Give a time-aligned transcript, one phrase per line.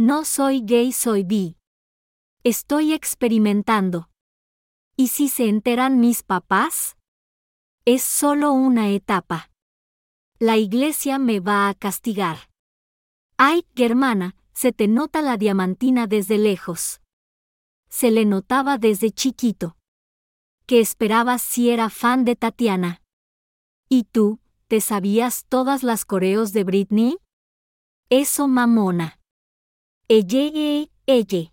[0.00, 1.56] No soy gay, soy bi.
[2.44, 4.08] Estoy experimentando.
[4.96, 6.96] ¿Y si se enteran mis papás?
[7.84, 9.50] Es solo una etapa.
[10.38, 12.48] La iglesia me va a castigar.
[13.38, 17.00] Ay, hermana, se te nota la diamantina desde lejos.
[17.88, 19.76] Se le notaba desde chiquito.
[20.66, 23.02] ¿Qué esperabas si era fan de Tatiana?
[23.88, 24.38] ¿Y tú,
[24.68, 27.18] te sabías todas las coreos de Britney?
[28.10, 29.17] Eso mamona.
[30.10, 31.52] Eye, eye.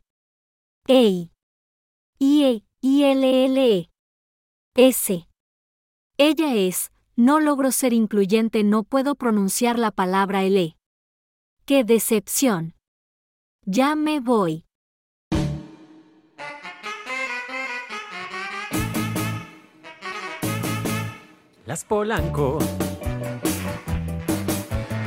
[0.88, 1.30] Ey.
[2.20, 3.90] IE, ILLE.
[4.78, 5.28] S.
[6.18, 10.78] Ella es, no logro ser incluyente, no puedo pronunciar la palabra L.
[11.66, 12.76] ¡Qué decepción!
[13.66, 14.64] Ya me voy.
[21.66, 22.60] Las Polanco.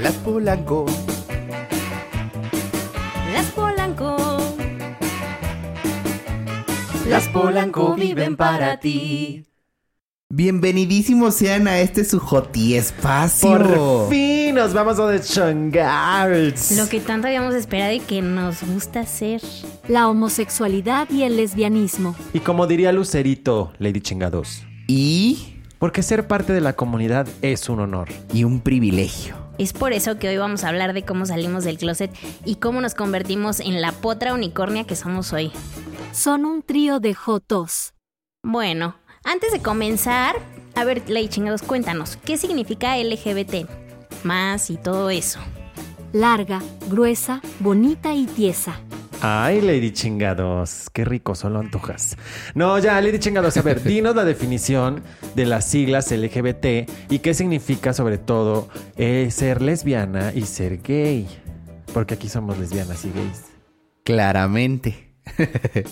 [0.02, 0.84] Las Polanco.
[3.32, 4.16] Las Polanco.
[7.06, 9.44] Las Polanco viven para ti.
[10.30, 13.50] Bienvenidísimos sean a este su Joti espacio.
[13.50, 16.76] Por fin nos vamos a The Changars.
[16.76, 19.42] Lo que tanto habíamos esperado y que nos gusta hacer.
[19.88, 22.14] La homosexualidad y el lesbianismo.
[22.32, 24.64] Y como diría Lucerito, Lady Chingados.
[24.86, 25.54] Y.
[25.78, 28.08] Porque ser parte de la comunidad es un honor.
[28.32, 29.47] Y un privilegio.
[29.58, 32.12] Es por eso que hoy vamos a hablar de cómo salimos del closet
[32.44, 35.50] y cómo nos convertimos en la potra unicornia que somos hoy.
[36.12, 37.92] Son un trío de jotos.
[38.44, 40.36] Bueno, antes de comenzar,
[40.76, 43.68] a ver, Ley Chingados, cuéntanos, ¿qué significa LGBT?
[44.22, 45.40] Más y todo eso.
[46.12, 48.80] Larga, gruesa, bonita y tiesa.
[49.20, 52.16] Ay, Lady Chingados, qué rico, solo antojas.
[52.54, 55.02] No, ya, Lady Chingados, a ver, dinos la definición
[55.34, 61.26] de las siglas LGBT y qué significa sobre todo eh, ser lesbiana y ser gay.
[61.92, 63.46] Porque aquí somos lesbianas y gays.
[64.04, 65.12] Claramente.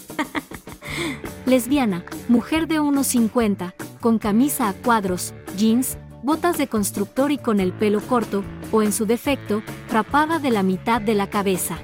[1.46, 7.72] Lesbiana, mujer de 1,50, con camisa a cuadros, jeans, botas de constructor y con el
[7.72, 11.78] pelo corto, o en su defecto, rapada de la mitad de la cabeza.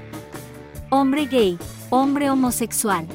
[0.95, 1.57] Hombre gay,
[1.89, 3.07] hombre homosexual.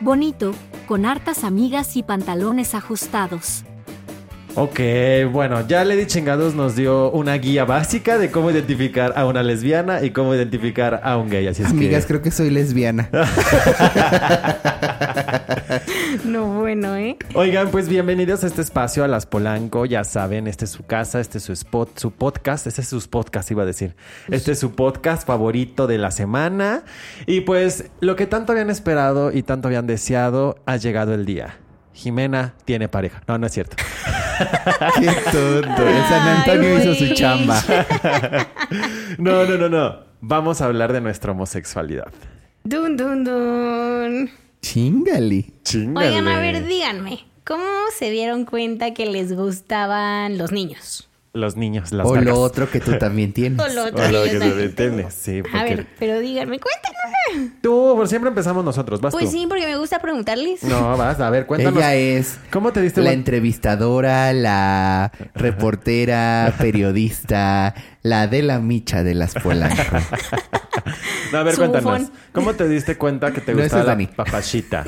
[0.00, 0.52] Bonito,
[0.88, 3.62] con hartas amigas y pantalones ajustados.
[4.56, 4.80] Ok,
[5.30, 10.02] bueno, ya Lady Chingados nos dio una guía básica de cómo identificar a una lesbiana
[10.02, 11.46] y cómo identificar a un gay.
[11.46, 12.08] Así es Amigas, que...
[12.08, 13.08] creo que soy lesbiana.
[16.24, 17.16] No, bueno, ¿eh?
[17.34, 19.86] Oigan, pues bienvenidos a este espacio, a Las Polanco.
[19.86, 22.66] Ya saben, este es su casa, este es su spot, su podcast.
[22.66, 23.94] Este es su podcast, iba a decir.
[24.28, 26.82] Este es su podcast favorito de la semana.
[27.26, 31.56] Y pues lo que tanto habían esperado y tanto habían deseado, ha llegado el día.
[31.94, 33.22] Jimena tiene pareja.
[33.26, 33.76] No, no es cierto.
[34.98, 35.88] Qué tonto.
[35.88, 37.62] El San Antonio Ay, hizo su chamba.
[39.18, 40.04] No, no, no, no.
[40.20, 42.06] Vamos a hablar de nuestra homosexualidad.
[42.62, 44.30] Dun, dun, dun.
[44.62, 45.46] Chingale.
[45.64, 46.08] Chingale.
[46.08, 47.64] Oigan, a ver, díganme, ¿cómo
[47.96, 51.09] se dieron cuenta que les gustaban los niños?
[51.32, 53.60] Los niños, las O lo otro que tú también tienes.
[53.60, 55.48] O lo otro O lo que que también detienes, sí, tengo.
[55.48, 57.52] A porque- ver, pero díganme, cuéntanos.
[57.62, 59.00] Tú, por siempre empezamos nosotros.
[59.00, 59.30] Vas Pues tú.
[59.30, 60.64] sí, porque me gusta preguntarles.
[60.64, 61.78] No, vas, a ver, cuéntanos.
[61.78, 69.14] Ella es ¿Cómo te diste la entrevistadora, la reportera, periodista, la de la micha de
[69.14, 69.76] las Polanco.
[71.32, 71.84] No, a ver, Su cuéntanos.
[72.00, 72.12] bufón.
[72.32, 74.06] ¿Cómo te diste cuenta que te No, gustaba es la Dani.
[74.08, 74.84] papachita?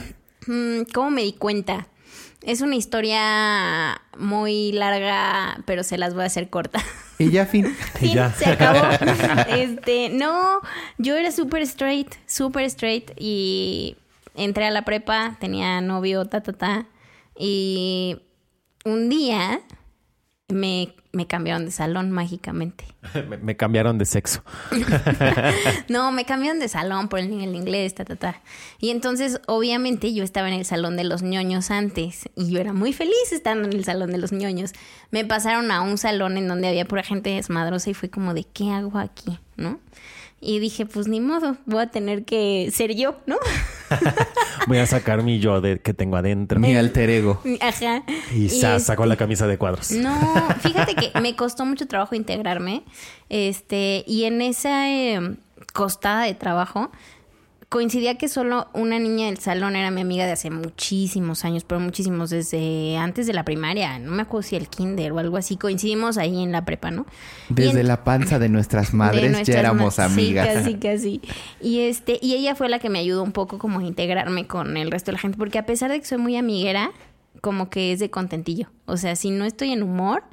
[0.49, 1.87] Mm, ¿Cómo me di cuenta?
[2.45, 6.81] Es una historia muy larga, pero se las voy a hacer corta.
[7.19, 7.67] y ya fin.
[7.97, 8.33] Y Fin, ya.
[8.33, 8.81] se acabó.
[9.49, 10.61] este, no,
[10.99, 13.97] yo era súper straight, súper straight y
[14.35, 16.87] entré a la prepa, tenía novio, ta, ta, ta.
[17.39, 18.19] Y
[18.85, 19.61] un día
[20.53, 22.85] me, me cambiaron de salón mágicamente.
[23.29, 24.43] me, me cambiaron de sexo.
[25.89, 28.41] No, me cambiaron de salón por el nivel de inglés, ta, ta, ta.
[28.79, 32.73] Y entonces, obviamente, yo estaba en el salón de los ñoños antes y yo era
[32.73, 34.73] muy feliz estando en el salón de los ñoños.
[35.11, 38.45] Me pasaron a un salón en donde había pura gente desmadrosa y fue como de,
[38.45, 39.39] ¿qué hago aquí?
[39.57, 39.81] ¿No?
[40.45, 43.37] Y dije, pues ni modo, voy a tener que ser yo, ¿no?
[44.67, 46.59] Voy a sacar mi yo de, que tengo adentro.
[46.59, 47.41] Mi alter ego.
[47.61, 48.03] Ajá.
[48.35, 49.93] Y sa, este- sacó la camisa de cuadros.
[49.93, 50.15] No,
[50.61, 52.83] fíjate que me costó mucho trabajo integrarme.
[53.29, 55.37] Este, y en esa eh,
[55.73, 56.91] costada de trabajo
[57.73, 61.81] coincidía que solo una niña del salón era mi amiga de hace muchísimos años, pero
[61.81, 65.57] muchísimos, desde antes de la primaria, no me acuerdo si el kinder o algo así,
[65.57, 67.07] coincidimos ahí en la prepa, ¿no?
[67.49, 70.65] Desde en- la panza de nuestras de madres nuestras ya éramos ma- amigas.
[70.67, 71.21] Sí, casi, casi.
[71.63, 74.77] Y este, y ella fue la que me ayudó un poco como a integrarme con
[74.77, 76.93] el resto de la gente, porque a pesar de que soy muy amiguera,
[77.41, 78.69] como que es de contentillo.
[78.85, 80.25] O sea, si no estoy en humor,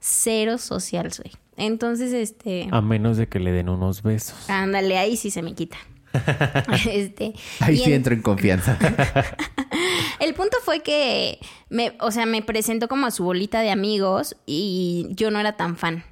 [0.00, 1.30] cero social soy.
[1.58, 2.68] Entonces, este...
[2.70, 4.48] A menos de que le den unos besos.
[4.48, 5.76] Ándale, ahí sí se me quita.
[6.90, 8.78] este, Ahí sí en- entro en confianza.
[10.20, 14.36] El punto fue que, me, o sea, me presentó como a su bolita de amigos
[14.46, 16.04] y yo no era tan fan,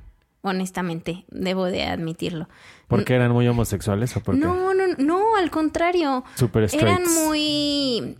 [0.42, 2.48] honestamente, debo de admitirlo.
[2.88, 4.40] ¿Por qué eran muy homosexuales o por qué?
[4.42, 6.22] No, no, no, al contrario.
[6.36, 8.16] Super Eran muy,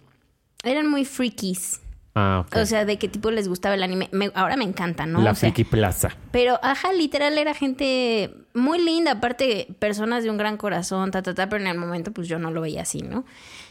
[0.62, 1.81] eran muy freakies.
[2.14, 2.56] Ah, ok.
[2.58, 4.08] O sea, de qué tipo les gustaba el anime.
[4.12, 5.20] Me- ahora me encanta, ¿no?
[5.20, 6.11] La O sea, Friki Plaza.
[6.31, 11.34] Pero, ajá, literal era gente muy linda, aparte personas de un gran corazón, ta, ta,
[11.34, 13.25] ta, pero en el momento pues yo no lo veía así, ¿no?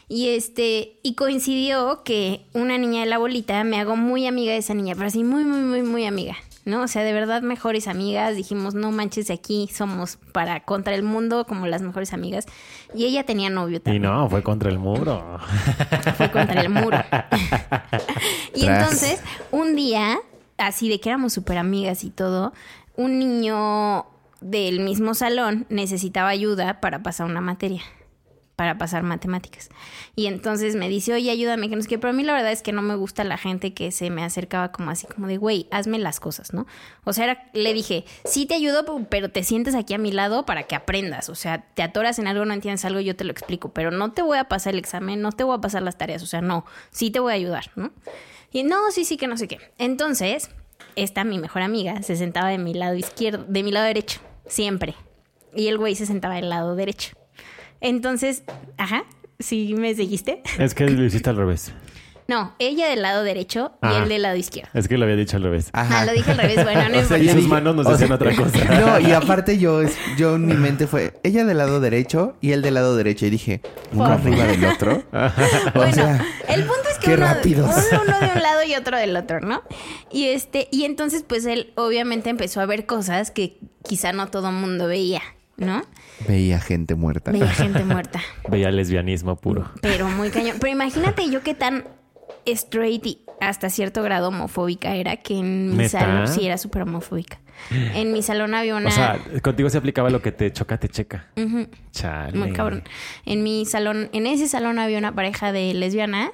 [0.08, 4.58] Y este, y coincidió que una niña de la bolita me hago muy amiga de
[4.58, 6.82] esa niña, pero así muy, muy, muy, muy amiga, ¿no?
[6.82, 11.02] O sea, de verdad mejores amigas, dijimos, no manches, de aquí somos para contra el
[11.02, 12.46] mundo como las mejores amigas.
[12.94, 15.38] Y ella tenía novio Y también no, fue contra el muro.
[16.16, 16.98] fue contra el muro.
[18.54, 20.18] y entonces, un día,
[20.58, 22.52] así de que éramos súper amigas y todo,
[22.96, 24.06] un niño
[24.40, 27.82] del mismo salón necesitaba ayuda para pasar una materia,
[28.56, 29.68] para pasar matemáticas.
[30.14, 32.52] Y entonces me dice, oye, ayúdame, que no sé qué, pero a mí la verdad
[32.52, 35.36] es que no me gusta la gente que se me acercaba como así, como de,
[35.38, 36.66] güey, hazme las cosas, ¿no?
[37.04, 40.46] O sea, era- le dije, sí te ayudo, pero te sientes aquí a mi lado
[40.46, 41.28] para que aprendas.
[41.28, 44.12] O sea, te atoras en algo, no entiendes algo, yo te lo explico, pero no
[44.12, 46.40] te voy a pasar el examen, no te voy a pasar las tareas, o sea,
[46.40, 47.90] no, sí te voy a ayudar, ¿no?
[48.52, 49.58] Y no, sí, sí, que no sé qué.
[49.78, 50.48] Entonces,
[50.94, 54.94] esta, mi mejor amiga, se sentaba de mi lado izquierdo, de mi lado derecho, siempre.
[55.56, 57.16] Y el güey se sentaba del lado derecho.
[57.84, 58.42] Entonces,
[58.78, 59.04] ajá,
[59.38, 60.42] ¿sí me seguiste?
[60.58, 61.70] Es que lo hiciste al revés.
[62.26, 64.70] No, ella del lado derecho y él del lado izquierdo.
[64.72, 65.68] Es que lo había dicho al revés.
[65.74, 68.08] Ah, lo dije al revés, bueno, no O sea, Y sus manos nos o decían
[68.08, 68.64] sea, otra cosa.
[68.80, 72.52] No, y aparte yo, es- yo en mi mente fue ella del lado derecho y
[72.52, 73.26] él del lado derecho.
[73.26, 73.60] Y dije,
[73.92, 75.02] uno arriba del otro.
[75.12, 77.70] o Bueno, sea, el punto es que qué uno, rápidos.
[77.92, 79.62] uno- uno de un lado y otro del otro, ¿no?
[80.10, 84.50] Y este, y entonces, pues él obviamente empezó a ver cosas que quizá no todo
[84.50, 85.20] mundo veía,
[85.56, 85.82] ¿no?
[86.28, 87.32] veía gente muerta.
[87.32, 88.20] Veía gente muerta.
[88.48, 89.70] Veía lesbianismo puro.
[89.80, 90.56] Pero muy cañón.
[90.60, 91.84] Pero imagínate yo qué tan
[92.46, 97.40] straight y hasta cierto grado homofóbica era que en mi salón sí era súper homofóbica.
[97.70, 100.88] En mi salón había una O sea, contigo se aplicaba lo que te choca, te
[100.88, 101.28] checa.
[101.92, 102.36] Chale.
[102.36, 102.82] muy cabrón.
[103.24, 106.30] En mi salón, en ese salón había una pareja de lesbianas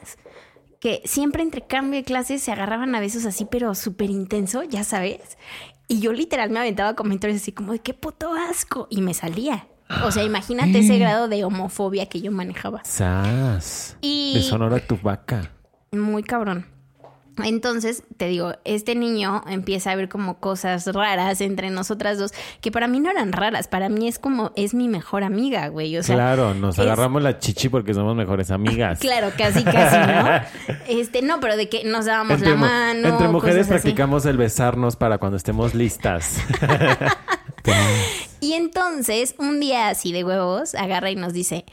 [0.81, 4.83] que siempre entre cambio de clases se agarraban a besos así, pero súper intenso, ya
[4.83, 5.21] sabes.
[5.91, 8.87] Y yo literal me aventaba comentarios así como de qué puto asco.
[8.91, 9.67] Y me salía.
[10.05, 12.81] O sea, imagínate ese grado de homofobia que yo manejaba.
[12.85, 13.97] Sas.
[14.01, 15.51] Y- De Sonora tu vaca.
[15.91, 16.65] Muy cabrón.
[17.45, 22.71] Entonces, te digo, este niño empieza a ver como cosas raras entre nosotras dos, que
[22.71, 25.97] para mí no eran raras, para mí es como, es mi mejor amiga, güey.
[25.97, 28.99] O sea, claro, nos es- agarramos la chichi porque somos mejores amigas.
[29.11, 30.75] Claro, casi, casi, ¿no?
[30.89, 33.09] Este, no, pero de que nos dábamos Entre, la mano.
[33.09, 36.39] entre mujeres practicamos el besarnos para cuando estemos listas.
[38.41, 41.67] Y entonces, un día así de huevos, agarra y nos dice,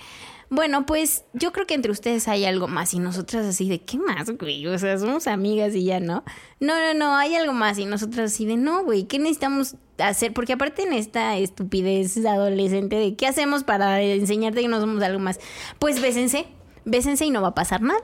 [0.50, 2.94] bueno, pues yo creo que entre ustedes hay algo más.
[2.94, 4.66] Y nosotras así de, ¿qué más, güey?
[4.68, 6.24] O sea, somos amigas y ya, ¿no?
[6.60, 7.78] No, no, no, hay algo más.
[7.80, 10.34] Y nosotras así de, no, güey, ¿qué necesitamos hacer?
[10.34, 15.20] Porque aparte en esta estupidez adolescente de, ¿qué hacemos para enseñarte que no somos algo
[15.20, 15.40] más?
[15.80, 16.48] Pues bésense,
[16.86, 18.00] bésense y no va a pasar nada.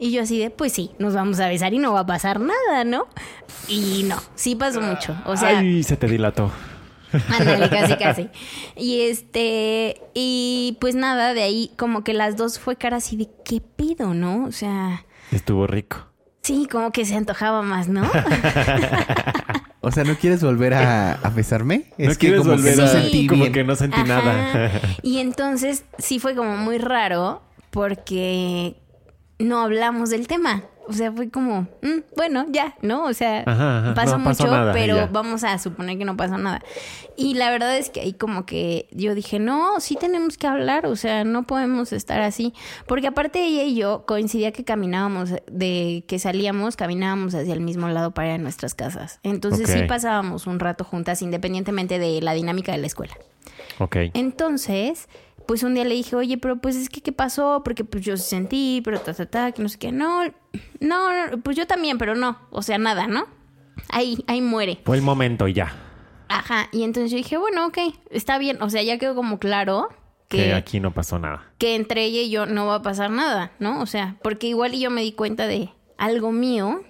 [0.00, 2.40] Y yo así de, pues sí, nos vamos a besar y no va a pasar
[2.40, 3.06] nada, ¿no?
[3.68, 5.14] Y no, sí pasó mucho.
[5.26, 6.50] O sea, Ay, se te dilató.
[7.28, 8.28] Ándale, casi, casi.
[8.76, 13.28] Y este, y pues nada, de ahí como que las dos fue cara así de
[13.44, 14.44] qué pido, ¿no?
[14.44, 16.06] O sea, Estuvo rico.
[16.42, 18.02] sí, como que se antojaba más, ¿no?
[19.82, 21.84] O sea, ¿no quieres volver a, a besarme?
[21.96, 23.52] ¿No que quieres como que volver no a- sentí como bien.
[23.54, 24.06] que no sentí Ajá.
[24.06, 24.80] nada.
[25.02, 28.76] Y entonces sí fue como muy raro porque
[29.38, 30.64] no hablamos del tema.
[30.90, 33.04] O sea, fue como, mm, bueno, ya, ¿no?
[33.04, 33.94] O sea, Ajá, ajá.
[33.94, 35.06] pasó No mucho, nada, pero ya.
[35.06, 36.62] vamos a suponer que no pasó nada.
[37.16, 40.86] Y la verdad es que ahí como que yo dije, no, sí tenemos que hablar,
[40.86, 42.52] o sea, no podemos estar así.
[42.88, 47.88] Porque aparte ella y yo coincidía que caminábamos, de que salíamos, caminábamos hacia el mismo
[47.88, 49.20] lado para ir a nuestras casas.
[49.22, 53.14] Entonces sí pasábamos un rato juntas, independientemente de la dinámica de la escuela.
[53.78, 53.96] ok.
[54.14, 55.08] Entonces,
[55.50, 57.62] pues un día le dije, oye, pero pues es que, ¿qué pasó?
[57.64, 59.90] Porque pues yo sentí, pero ta, ta, ta, que no sé qué.
[59.90, 60.22] No,
[60.78, 62.38] no, no, pues yo también, pero no.
[62.52, 63.26] O sea, nada, ¿no?
[63.88, 64.78] Ahí, ahí muere.
[64.84, 65.72] Fue el momento y ya.
[66.28, 66.68] Ajá.
[66.70, 67.78] Y entonces yo dije, bueno, ok,
[68.12, 68.62] está bien.
[68.62, 69.88] O sea, ya quedó como claro
[70.28, 71.42] Que que, aquí no pasó nada.
[71.58, 73.80] que entre ella y yo no va a pasar nada, ¿no?
[73.82, 76.82] O sea, porque igual y yo me di cuenta de algo mío,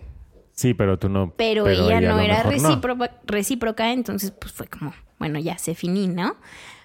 [0.53, 1.33] Sí, pero tú no.
[1.35, 2.51] pero, ella, no era no.
[2.51, 6.37] recíproca, recíproca, entonces pues fue como, bueno, ya se finí, ¿no?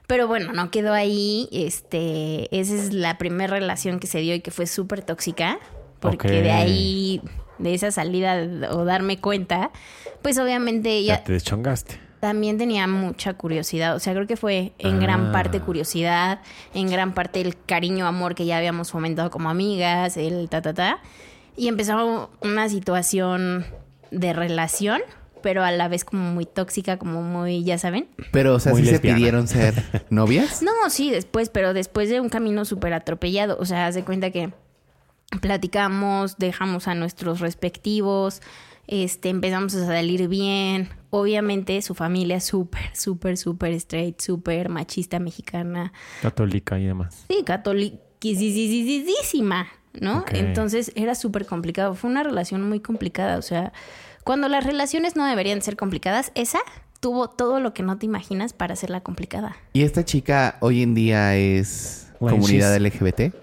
[0.07, 4.41] Pero bueno, no quedó ahí, este, esa es la primera relación que se dio y
[4.41, 5.59] que fue súper tóxica,
[5.99, 7.21] porque de ahí,
[7.57, 8.37] de esa salida
[8.71, 9.71] o darme cuenta,
[10.21, 11.99] pues obviamente Ya ella te deschongaste.
[12.19, 13.95] también tenía mucha curiosidad.
[13.95, 15.31] O sea, creo que fue en gran Ah.
[15.31, 16.41] parte curiosidad,
[16.73, 20.73] en gran parte el cariño, amor que ya habíamos fomentado como amigas, el ta, ta,
[20.73, 20.99] ta.
[21.57, 23.65] Y empezó una situación
[24.11, 25.01] de relación,
[25.45, 28.07] pero a la vez como muy tóxica, como muy, ya saben.
[28.31, 29.15] Pero, o sea, Muy ¿sí lesbiana.
[29.15, 29.75] se pidieron ser
[30.09, 30.63] novias?
[30.63, 33.55] No, sí, después, pero después de un camino súper atropellado.
[33.59, 34.51] O sea, haz de cuenta que
[35.41, 38.41] platicamos, dejamos a nuestros respectivos,
[38.87, 40.89] este, empezamos a salir bien.
[41.11, 45.93] Obviamente su familia súper, súper, súper straight, súper machista mexicana.
[46.23, 47.23] Católica y demás.
[47.29, 50.21] Sí, catoliquísima, ¿no?
[50.21, 50.31] Ok.
[50.33, 51.93] Entonces era súper complicado.
[51.93, 53.37] Fue una relación muy complicada.
[53.37, 53.73] O sea,
[54.25, 56.59] cuando las relaciones no deberían ser complicadas, esa
[56.99, 59.55] tuvo todo lo que no te imaginas para hacerla complicada.
[59.71, 63.33] ¿Y esta chica hoy en día es Well, comunidad she's- LGBT?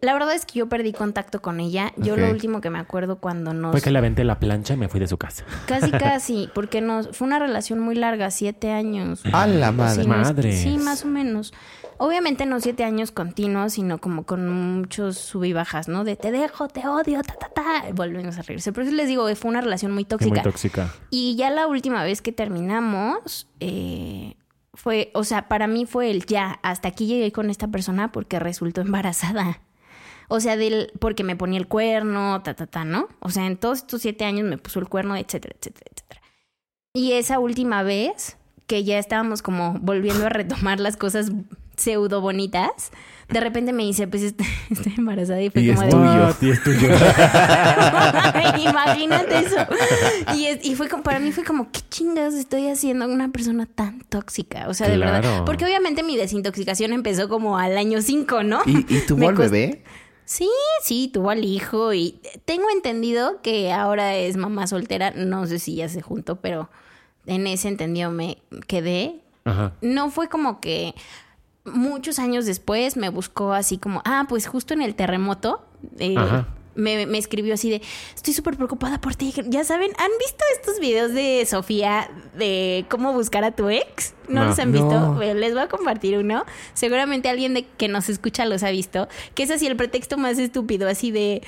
[0.00, 1.92] La verdad es que yo perdí contacto con ella.
[1.96, 3.72] Yo lo último que me acuerdo cuando nos...
[3.72, 5.44] Fue que le aventé la plancha y me fui de su casa.
[5.66, 7.08] Casi, casi, porque nos...
[7.16, 9.20] Fue una relación muy larga, siete años.
[9.32, 10.52] ¡A la madre!
[10.56, 10.70] Sí.
[10.70, 11.52] Sí, más o menos.
[11.98, 16.04] Obviamente no siete años continuos, sino como con muchos sub y bajas, ¿no?
[16.04, 17.92] De te dejo, te odio, ta, ta, ta.
[17.92, 18.72] Volvemos a reírse.
[18.72, 20.34] Por eso les digo, fue una relación muy Sí, tóxica.
[20.34, 20.94] Muy tóxica.
[21.10, 24.36] Y ya la última vez que terminamos, eh,
[24.72, 28.38] fue, o sea, para mí fue el ya, hasta aquí llegué con esta persona porque
[28.38, 29.60] resultó embarazada.
[30.32, 33.08] O sea, del, porque me ponía el cuerno, ta, ta, ta, ¿no?
[33.18, 36.20] O sea, en todos estos siete años me puso el cuerno, etcétera, etcétera, etcétera.
[36.94, 41.32] Y esa última vez, que ya estábamos como volviendo a retomar las cosas
[41.76, 42.92] pseudo bonitas,
[43.28, 45.92] de repente me dice, pues est- estoy embarazada y fue Y como es de...
[45.96, 46.24] tuyo.
[46.26, 46.36] What?
[46.42, 46.88] Y es tuyo.
[48.70, 49.56] Imagínate eso.
[50.36, 53.28] Y, es- y fue como, para mí fue como, ¿qué chingados estoy haciendo con una
[53.30, 54.68] persona tan tóxica?
[54.68, 55.44] O sea, de verdad.
[55.44, 58.60] Porque obviamente mi desintoxicación empezó como al año 5, ¿no?
[58.66, 59.82] ¿Y, y tuvo Me al cost- bebé?
[60.30, 60.48] Sí,
[60.80, 65.10] sí, tuvo al hijo y tengo entendido que ahora es mamá soltera.
[65.10, 66.70] No sé si ya se juntó, pero
[67.26, 69.22] en ese entendido me quedé.
[69.44, 69.72] Ajá.
[69.80, 70.94] No fue como que
[71.64, 75.64] muchos años después me buscó así como, ah, pues justo en el terremoto.
[75.98, 76.46] eh, Ajá.
[76.80, 77.82] Me, me escribió así de,
[78.14, 79.32] estoy súper preocupada por ti.
[79.46, 84.14] Ya saben, ¿han visto estos videos de Sofía de cómo buscar a tu ex?
[84.28, 84.48] ¿No, No.
[84.48, 84.88] los han visto?
[84.90, 85.14] No.
[85.14, 86.44] Bueno, les voy a compartir uno.
[86.74, 89.08] Seguramente alguien de que nos escucha los ha visto.
[89.34, 91.42] Que es así el pretexto más estúpido, así de...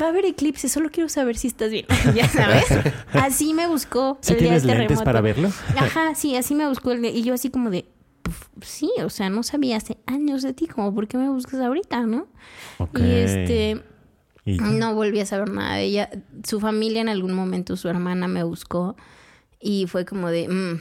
[0.00, 1.86] Va a haber eclipse, solo quiero saber si estás bien.
[2.16, 2.64] ya sabes.
[3.12, 4.18] Así me buscó.
[4.22, 5.04] ¿Sí el día del tienes lentes terremoto.
[5.04, 5.52] para verlo?
[5.76, 6.90] Ajá, sí, así me buscó.
[6.92, 7.84] el día- Y yo así como de...
[8.22, 11.60] "Puf, Sí, o sea, no sabía hace años de ti, como, ¿por qué me buscas
[11.60, 12.26] ahorita, no?
[12.78, 12.98] Ok.
[12.98, 13.82] Y este...
[14.44, 16.10] Y- No volví a saber nada de ella.
[16.46, 18.96] Su familia en algún momento, su hermana me buscó
[19.60, 20.80] y fue como de, mm,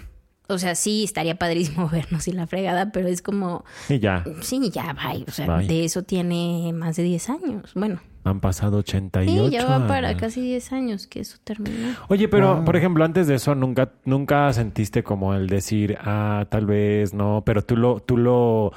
[0.52, 4.24] o sea, sí, estaría padrísimo vernos y la fregada, pero es como, y ya.
[4.42, 5.24] sí, ya, bye.
[5.28, 5.68] O sea, Bye.
[5.68, 7.72] de eso tiene más de 10 años.
[7.74, 11.94] Bueno, Han pasado 88 sí, ya va para casi 10 años que eso terminó.
[12.10, 12.66] Oye, pero Wow.
[12.66, 17.44] por ejemplo, antes de eso, nunca, nunca sentiste como el decir, ah, tal vez no,
[17.46, 18.72] pero tú lo, tú lo,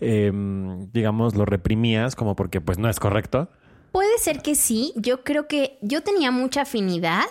[0.00, 3.48] em, digamos, lo reprimías como porque pues no es correcto.
[3.92, 4.92] Puede ser que sí.
[4.96, 7.26] Yo creo que yo tenía mucha afinidad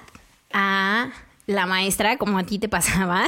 [0.53, 1.09] a
[1.47, 3.25] la maestra, como a ti te pasaba,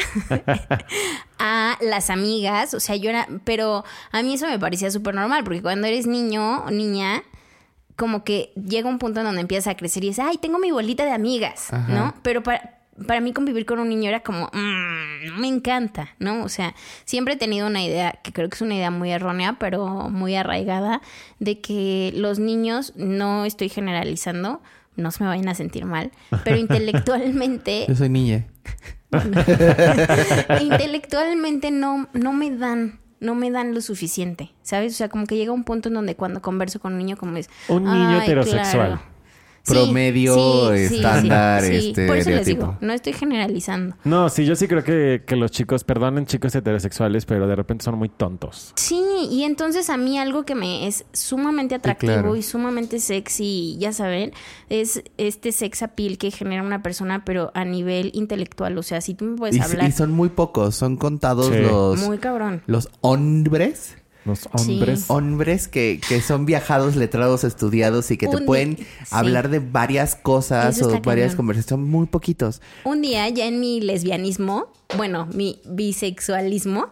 [1.39, 2.73] a las amigas.
[2.73, 3.27] O sea, yo era.
[3.43, 7.23] Pero a mí eso me parecía súper normal, porque cuando eres niño o niña,
[7.95, 10.71] como que llega un punto en donde empiezas a crecer y dices, ay, tengo mi
[10.71, 11.91] bolita de amigas, Ajá.
[11.91, 12.13] ¿no?
[12.21, 12.79] Pero para.
[13.07, 16.43] Para mí convivir con un niño era como, "Mm, no me encanta, ¿no?
[16.43, 19.57] O sea, siempre he tenido una idea, que creo que es una idea muy errónea,
[19.59, 21.01] pero muy arraigada,
[21.39, 24.61] de que los niños, no estoy generalizando,
[24.95, 26.11] no se me vayan a sentir mal,
[26.43, 28.45] pero intelectualmente, Yo soy niña.
[30.61, 34.93] intelectualmente no, no me dan, no me dan lo suficiente, ¿sabes?
[34.93, 37.37] O sea, como que llega un punto en donde cuando converso con un niño como
[37.37, 37.49] es...
[37.67, 38.87] Un niño "Ay, heterosexual.
[38.87, 39.01] claro".
[39.65, 43.95] Promedio, estándar, este, Por eso les digo, no estoy generalizando.
[44.03, 47.85] No, sí, yo sí creo que, que los chicos, perdonen chicos heterosexuales, pero de repente
[47.85, 48.73] son muy tontos.
[48.75, 49.01] Sí,
[49.31, 52.35] y entonces a mí algo que me es sumamente atractivo claro.
[52.35, 54.33] y sumamente sexy, ya saben,
[54.69, 58.77] es este sex appeal que genera una persona, pero a nivel intelectual.
[58.77, 61.59] O sea, si tú me puedes Y, hablar y son muy pocos, son contados Sí.
[61.61, 62.63] los, muy cabrón.
[62.67, 63.95] los hombres.
[64.25, 64.47] Los Sí.
[64.73, 65.05] hombres.
[65.09, 68.85] Hombres que, que son viajados, letrados, estudiados y que te Un- pueden sí.
[69.11, 71.37] hablar de varias cosas Eso o varias cañón.
[71.37, 71.69] conversaciones.
[71.69, 72.61] Son muy poquitos.
[72.85, 76.87] Un día ya en mi lesbianismo, bueno, mi bisexualismo,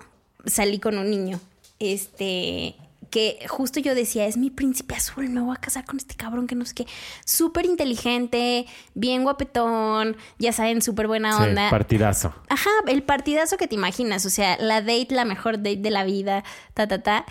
[0.45, 1.39] salí con un niño.
[1.79, 2.75] Este,
[3.11, 6.47] que justo yo decía, es mi príncipe azul, me voy a casar con este cabrón
[6.47, 6.87] que no sé qué.
[7.25, 8.65] Súper inteligente,
[8.95, 11.69] bien guapetón, ya saben, súper buena Sí, onda.
[11.69, 12.33] partidazo.
[12.49, 16.03] Ajá, el partidazo que te imaginas, o sea, la date, la mejor date de la
[16.03, 17.25] vida, ta, ta, ta.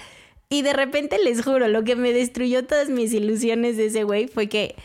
[0.49, 4.29] Y de repente les juro, lo que me destruyó todas mis ilusiones de ese güey
[4.29, 4.77] fue que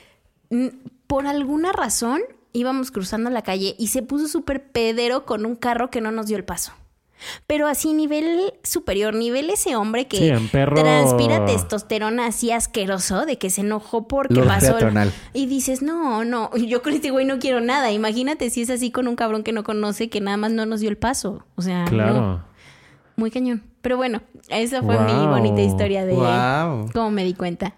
[1.07, 2.21] por alguna razón
[2.53, 6.27] íbamos cruzando la calle y se puso súper pedero con un carro que no nos
[6.27, 6.71] dio el paso.
[7.47, 13.37] Pero así nivel superior, nivel ese hombre que Sí, perro- transpira testosterona así asqueroso de
[13.37, 14.67] que se enojó porque pasó.
[14.67, 15.11] el- peatonal.
[15.33, 17.91] Y dices, no, no, yo con este güey no quiero nada.
[17.91, 20.81] Imagínate si es así con un cabrón que no conoce que nada más no nos
[20.81, 21.43] dio el paso.
[21.55, 22.13] O sea, Claro.
[22.13, 22.45] no,
[23.15, 23.63] muy cañón.
[23.81, 26.89] Pero bueno, esa fue mi bonita historia de Wow.
[26.93, 27.75] cómo me di cuenta.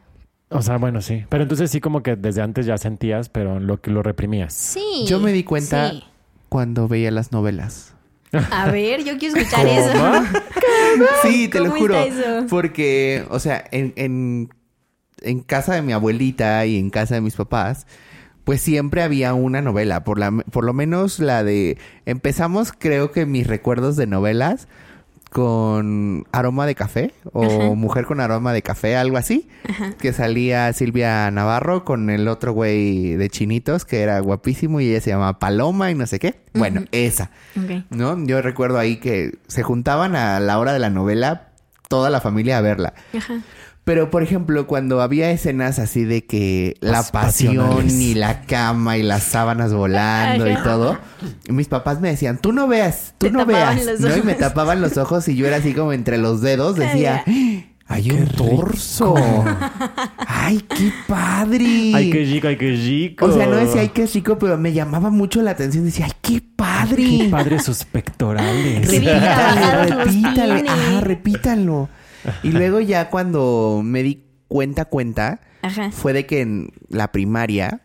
[0.49, 1.25] O sea, bueno, sí.
[1.27, 4.53] Pero entonces sí como que desde antes ya sentías, pero lo que lo reprimías.
[4.53, 5.03] Sí.
[5.05, 6.03] Yo me di cuenta sí.
[6.47, 7.93] cuando veía las novelas.
[8.51, 9.91] A ver, yo quiero escuchar eso.
[11.21, 11.95] Sí, te lo ¿Cómo juro.
[11.95, 12.47] está eso?
[12.49, 14.49] Porque, o sea, en, en,
[15.21, 17.87] en casa de mi abuelita y en casa de mis papás,
[18.43, 20.03] pues siempre había una novela.
[20.03, 21.77] Por, la, por lo menos la de...
[22.05, 24.67] Empezamos, creo que mis recuerdos de novelas
[25.29, 29.47] con aroma de café o mujer con aroma de café, algo así.
[29.99, 35.01] Que salía Silvia Navarro con el otro güey de chinitos que era guapísimo y ella
[35.01, 36.35] se llamaba Paloma y no sé qué.
[36.53, 37.31] Bueno, esa.
[37.89, 38.25] ¿no?
[38.25, 41.49] Yo recuerdo ahí que se juntaban a la hora de la novela
[41.87, 42.93] toda la familia a verla.
[43.15, 43.41] Ajá.
[43.87, 48.97] Pero, por ejemplo, cuando había escenas así de que la Pas- pasión y la cama
[48.97, 50.97] y las sábanas volando y todo,
[51.47, 53.77] mis papás me decían, tú no veas, tú Te no veas.
[54.01, 54.17] ¿no?
[54.17, 57.61] Y me tapaban los ojos y yo era así como entre los dedos, decía, "¡Ah!
[57.87, 59.15] hay un torso.
[60.17, 61.93] ¡Ay, qué padre!
[61.95, 63.25] Ay, qué chico, ay, qué chico.
[63.27, 65.85] O sea, no decía, ay, qué chico, pero me llamaba mucho la atención.
[65.85, 67.03] Decía, ay, qué padre.
[67.05, 68.85] Qué padre sus pectorales.
[68.89, 70.69] Repítale, tiene.
[70.69, 71.87] ajá, repítalo.
[72.43, 75.91] Y luego ya cuando me di cuenta, cuenta, Ajá.
[75.91, 77.81] fue de que en la primaria,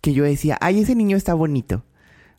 [0.00, 1.84] que yo decía, ay, ese niño está bonito.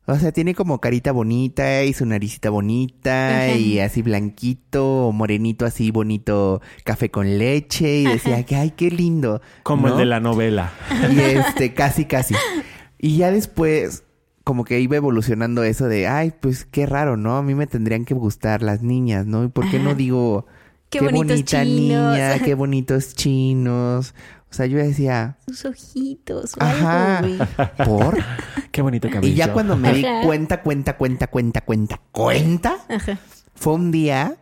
[0.09, 3.51] O sea, tiene como carita bonita y su naricita bonita Ajá.
[3.51, 8.89] y así blanquito o morenito así bonito, café con leche y decía que ay, qué
[8.89, 9.41] lindo.
[9.63, 10.71] Como el de la novela.
[11.11, 12.35] Y este, casi, casi.
[12.97, 14.05] Y ya después,
[14.45, 17.35] como que iba evolucionando eso de, ay, pues qué raro, ¿no?
[17.35, 19.43] A mí me tendrían que gustar las niñas, ¿no?
[19.43, 20.45] ¿Y por qué no digo,
[20.89, 21.65] Qué qué, bonita chinos"?
[22.15, 24.13] niña, qué bonitos chinos?
[24.49, 26.53] O sea, yo decía, Sus ojitos.
[26.57, 27.45] o ajá, algo.
[27.85, 28.17] ¿por?
[28.71, 29.27] Qué bonito cabello.
[29.33, 33.17] Y ya cuando me di cuenta, cuenta, cuenta, cuenta, cuenta, cuenta, Ajá.
[33.55, 34.35] fue un día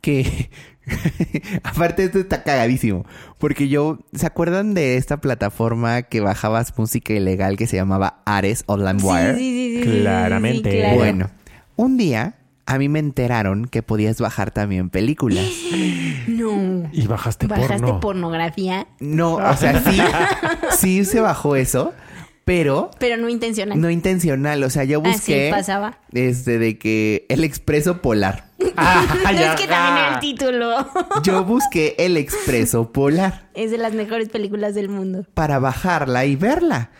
[0.00, 0.50] que...
[1.62, 3.04] Aparte esto está cagadísimo.
[3.38, 3.98] Porque yo...
[4.14, 8.84] ¿Se acuerdan de esta plataforma que bajabas música ilegal que se llamaba Ares o sí,
[8.88, 9.00] sí,
[9.38, 10.70] sí, sí, sí, Claramente.
[10.70, 10.96] sí, claro.
[10.96, 11.30] Bueno,
[11.76, 12.35] un día
[12.66, 15.44] a mí me enteraron que podías bajar también películas.
[16.26, 16.88] No.
[16.92, 18.00] Y bajaste, ¿Bajaste porno.
[18.00, 18.88] pornografía?
[18.98, 19.98] No, o sea, sí,
[20.76, 21.92] sí se bajó eso,
[22.44, 23.80] pero Pero no intencional.
[23.80, 24.62] no intencional.
[24.64, 25.98] O sea, yo Ah, busqué pasaba.
[26.12, 28.46] este de que el expreso polar.
[28.76, 30.10] Ah, No, ya, es que también ah.
[30.14, 30.74] el título
[31.22, 35.24] Yo busqué el expreso polar es de las mejores películas del mundo.
[35.34, 36.90] para bajarla y verla.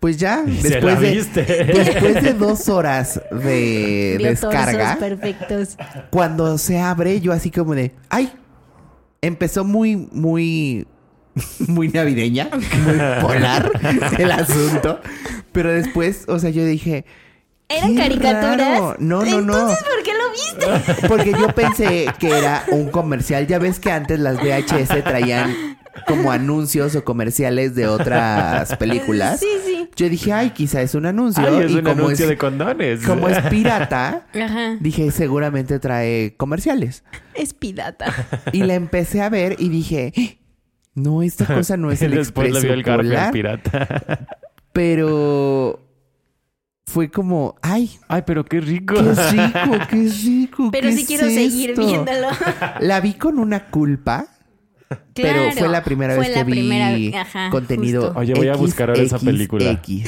[0.00, 1.14] Pues ya, se después de,
[1.74, 5.76] después de dos horas de Vio descarga, perfectos.
[6.10, 8.30] cuando se abre, yo así como de, ay,
[9.22, 10.86] empezó muy, muy,
[11.66, 13.70] muy navideña, muy polar
[14.18, 15.00] el asunto.
[15.52, 17.04] Pero después, o sea, yo dije,
[17.68, 18.58] ¿Eran "Qué caricaturas?
[18.58, 18.96] raro".
[18.98, 19.54] No, no, no.
[19.54, 21.08] Entonces, ¿por qué lo viste?
[21.08, 23.46] Porque yo pensé que era un comercial.
[23.46, 29.40] Ya ves que antes las VHS traían como anuncios o comerciales de otras películas.
[29.40, 29.65] Sí, sí.
[29.96, 31.42] Yo dije, ay, quizá es un anuncio.
[31.42, 33.02] Ay, es y un como anuncio es, de condones.
[33.04, 34.76] como es pirata, Ajá.
[34.78, 37.02] dije, seguramente trae comerciales.
[37.34, 38.12] Es pirata.
[38.52, 40.38] Y la empecé a ver y dije, "Eh,
[40.94, 44.28] no, esta cosa no es el Después le expreso vio el Garfield polar", pirata.
[44.72, 45.80] Pero
[46.84, 48.94] fue como, ay, Ay, pero qué rico.
[48.94, 50.68] qué rico, qué rico.
[50.70, 51.86] Pero ¿qué sí es quiero seguir esto?".
[51.86, 52.28] viéndolo.
[52.80, 54.26] La vi con una culpa.
[55.14, 58.02] Pero fue la primera fue vez que vi primera- ajá, contenido.
[58.06, 58.18] justo.
[58.20, 59.70] Oye, voy a buscar ahora esa película.
[59.70, 60.02] Hay que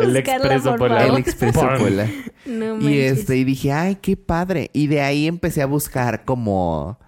[0.00, 1.06] El buscarla, expreso por polar.
[1.06, 2.08] El expreso polar.
[2.46, 4.70] No Y este, y dije, ay, qué padre.
[4.72, 6.98] Y de ahí empecé a buscar como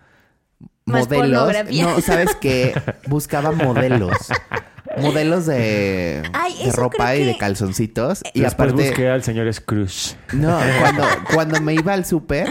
[0.84, 1.54] Más modelos.
[1.72, 2.74] No, ¿sabes qué?
[3.06, 4.16] Buscaba modelos.
[4.98, 8.20] Modelos de, Ay, de eso ropa y de calzoncitos.
[8.32, 10.14] Y Después aparte, busqué al señor Scrooge.
[10.34, 12.48] no, cuando, cuando me iba al súper,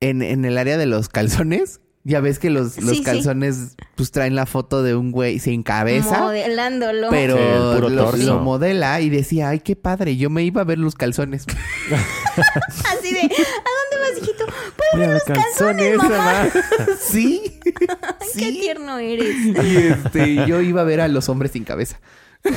[0.00, 3.02] en, en el área de los calzones, ya ves que los, los Sí, sí.
[3.02, 6.20] calzones pues traen la foto de un güey sin cabeza.
[6.20, 7.08] Modelándolo.
[7.10, 10.16] Pero Sí, el puro lo, modela y decía, ay, qué padre.
[10.16, 11.46] Yo me iba a ver los calzones.
[12.36, 14.44] Así de, ¿a dónde vas, hijito?
[14.46, 16.48] ¿Puedo ver los calzones, mamá?
[17.00, 17.60] sí.
[17.64, 19.36] Ay, qué tierno eres.
[19.46, 21.98] Y este, yo iba a ver a los hombres sin cabeza.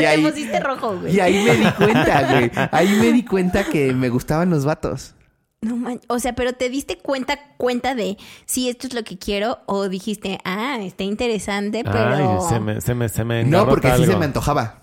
[0.00, 1.16] Y ahí- pusiste rojo, güey.
[1.16, 2.50] Y ahí me di cuenta, güey.
[2.72, 5.14] Ahí me di cuenta que me gustaban los vatos.
[5.60, 6.00] No man...
[6.08, 8.16] O sea, pero te diste cuenta, cuenta de
[8.46, 11.98] si esto es lo que quiero o dijiste, ah, está interesante, pero...
[11.98, 14.18] Ay, se me, se me, se me No, porque sí se algo.
[14.20, 14.78] me antojaba.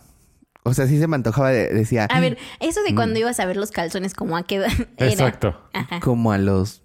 [0.64, 2.06] O sea, sí se me antojaba, de- decía...
[2.10, 2.96] A ver, eso de Mm.
[2.96, 5.10] cuando ibas a ver los calzones, como a qué edad era?
[5.12, 5.62] Exacto.
[5.74, 6.00] Ajá.
[6.02, 6.82] Como a los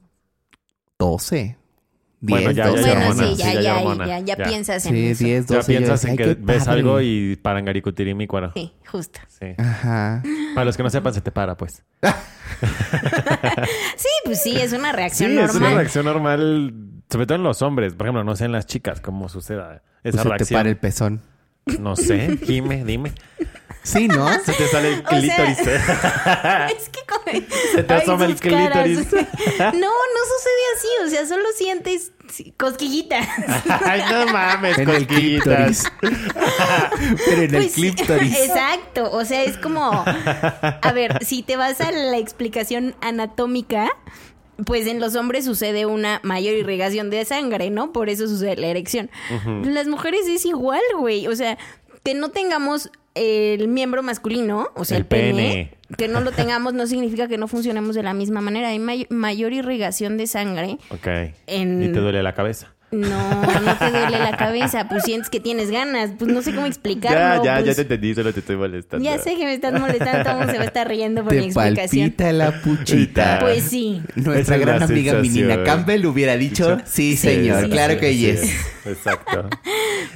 [0.99, 1.57] 12.
[2.23, 4.37] 10, Bueno, ya- ya 12 hay Bueno, sí, ya, ya hay ya, hormonas, ya, ya
[4.37, 4.45] ya.
[4.45, 5.25] piensas en Sí, eso.
[5.25, 5.73] 10, Ya 12.
[5.73, 6.79] yo piensas decía, en que "Ay, qué ves padre".
[6.81, 8.53] algo y parangaricutirim y cuero.
[8.55, 9.21] Sí, justo.
[9.29, 9.47] Sí.
[9.57, 10.23] Ajá.
[10.55, 11.83] Para los que no sepan, se te para, pues.
[13.97, 15.75] Sí, pues sí, es una Sí, reacción es una normal.
[15.77, 16.75] reacción normal,
[17.09, 17.95] sobre todo en los hombres.
[17.95, 20.59] Por ejemplo, no sé en las chicas cómo suceda Pues esa se te reacción.
[20.59, 21.23] para el pezón.
[21.79, 23.13] No sé, Jime, dime.
[23.83, 24.29] Sí, ¿no?
[24.45, 25.59] Se te sale el O sea- clítoris.
[26.77, 27.01] Es que.
[27.75, 28.99] Se te asoma el clítoris.
[29.13, 30.89] No, no sucede así.
[31.05, 32.13] O sea, solo sientes
[32.57, 33.27] cosquillitas.
[33.85, 35.85] Ay, no mames, En el cosquillitas.
[36.01, 38.37] Pero en el Pues sí, clítoris.
[38.39, 39.11] Exacto.
[39.13, 39.91] O sea, es como...
[40.05, 43.89] A ver, si te vas a la explicación anatómica...
[44.67, 47.95] Pues en los hombres sucede una mayor irrigación de sangre, ¿no?
[47.95, 49.11] Por eso sucede la erección.
[49.65, 51.29] Las mujeres es igual, güey.
[51.29, 51.57] O sea,
[52.05, 55.97] que no tengamos el miembro masculino, o sea, el, El pene, pene.
[55.99, 58.69] que no lo tengamos no significa que no funcionemos de la misma manera.
[58.69, 60.79] Hay may- mayor irrigación de sangre.
[60.91, 61.07] Ok.
[61.47, 62.75] En- Y te duele la cabeza.
[62.93, 66.11] No, no te duele la cabeza, pues sientes que tienes ganas.
[66.19, 67.45] Pues no sé cómo Ya, explicarlo.
[67.45, 69.05] ya, ya pues, te entendí, solo te estoy molestando.
[69.05, 71.33] ya sé que me estás molestando, todo el mundo se va a estar riendo por
[71.35, 72.03] mi Te explicación.
[72.11, 73.39] palpita la puchita.
[73.43, 74.03] Pues sí.
[74.17, 75.49] Nuestra es gran amiga mi sensación.
[75.51, 78.19] Nina Campbell hubiera dicho, sí, Sí, señor, sí, claro sí, que sí.
[78.19, 78.57] yes.
[78.87, 79.49] Exacto.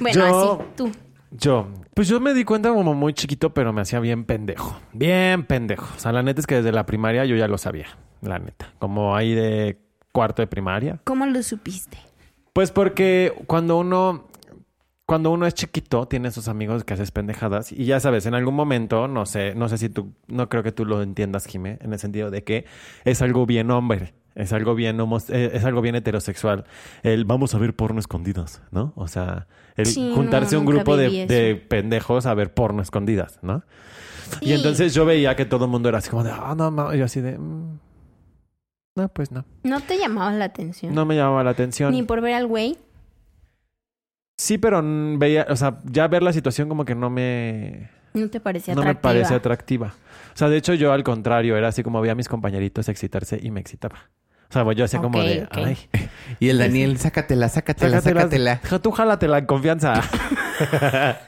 [0.01, 0.91] Bueno, Yo- así, tú.
[1.31, 4.77] Yo, pues yo me di cuenta como muy chiquito, pero me hacía bien pendejo.
[4.91, 5.87] Bien pendejo.
[5.95, 7.87] O sea, la neta es que desde la primaria yo ya lo sabía.
[8.21, 8.73] La neta.
[8.79, 9.79] Como ahí de
[10.11, 10.99] cuarto de primaria.
[11.05, 11.97] ¿Cómo lo supiste?
[12.51, 14.27] Pues porque cuando uno,
[15.05, 18.55] cuando uno es chiquito, tiene sus amigos que haces pendejadas y ya sabes, en algún
[18.55, 21.93] momento, no sé, no sé si tú, no creo que tú lo entiendas, Jimé, en
[21.93, 22.65] el sentido de que
[23.05, 26.65] es algo bien hombre, es algo bien eh, es algo bien heterosexual.
[27.03, 28.93] El vamos a ver porno escondidas, ¿no?
[28.95, 33.39] O sea, el Sí, juntarse no, un grupo de, de pendejos a ver porno escondidas,
[33.41, 33.63] ¿no?
[34.41, 36.93] Y entonces yo veía que todo el mundo era así como de, ah, no, no,
[36.93, 37.79] y yo así de, "Mm,
[38.97, 39.45] no, pues no.
[39.63, 40.93] ¿No te llamaba la atención?
[40.95, 41.91] No me llamaba la atención.
[41.91, 42.77] Ni por ver al güey.
[44.37, 48.39] Sí, pero veía, o sea, ya ver la situación como que no me, No te
[48.39, 49.13] parecía no me atractiva.
[49.13, 49.93] parece atractiva.
[50.33, 53.39] O sea, de hecho yo al contrario, era así como veía a mis compañeritos excitarse
[53.41, 54.09] y me excitaba.
[54.55, 55.77] O sea, pues yo hacía como de, ay,
[56.39, 58.21] Y el Daniel, sácatela, sácatela, sácatela,
[58.53, 58.79] sácatela.
[58.79, 60.01] Tú jálatela en confianza.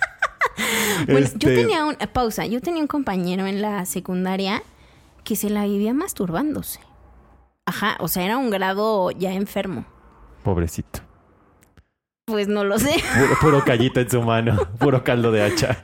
[1.06, 1.96] Bueno, yo Este, tenía un...
[2.00, 2.46] eh, Pausa.
[2.46, 4.64] Yo tenía un compañero en la secundaria
[5.24, 6.80] que se la vivía masturbándose.
[7.66, 9.86] Ajá, o sea, era un grado ya enfermo.
[10.44, 11.02] Pobrecito.
[12.26, 12.96] Pues no lo sé.
[13.20, 14.58] Puro, puro callito en su mano.
[14.80, 15.78] Puro caldo de hacha.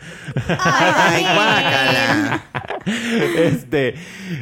[0.47, 2.43] Ay, guácala.
[3.37, 3.95] Este.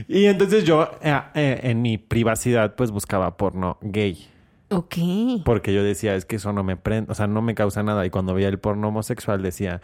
[0.07, 4.27] Y entonces yo, eh, eh, en mi privacidad, pues buscaba porno gay.
[4.69, 4.95] Ok.
[5.43, 8.05] Porque yo decía, es que eso no me prende, o sea, no me causa nada.
[8.05, 9.81] Y cuando veía el porno homosexual decía,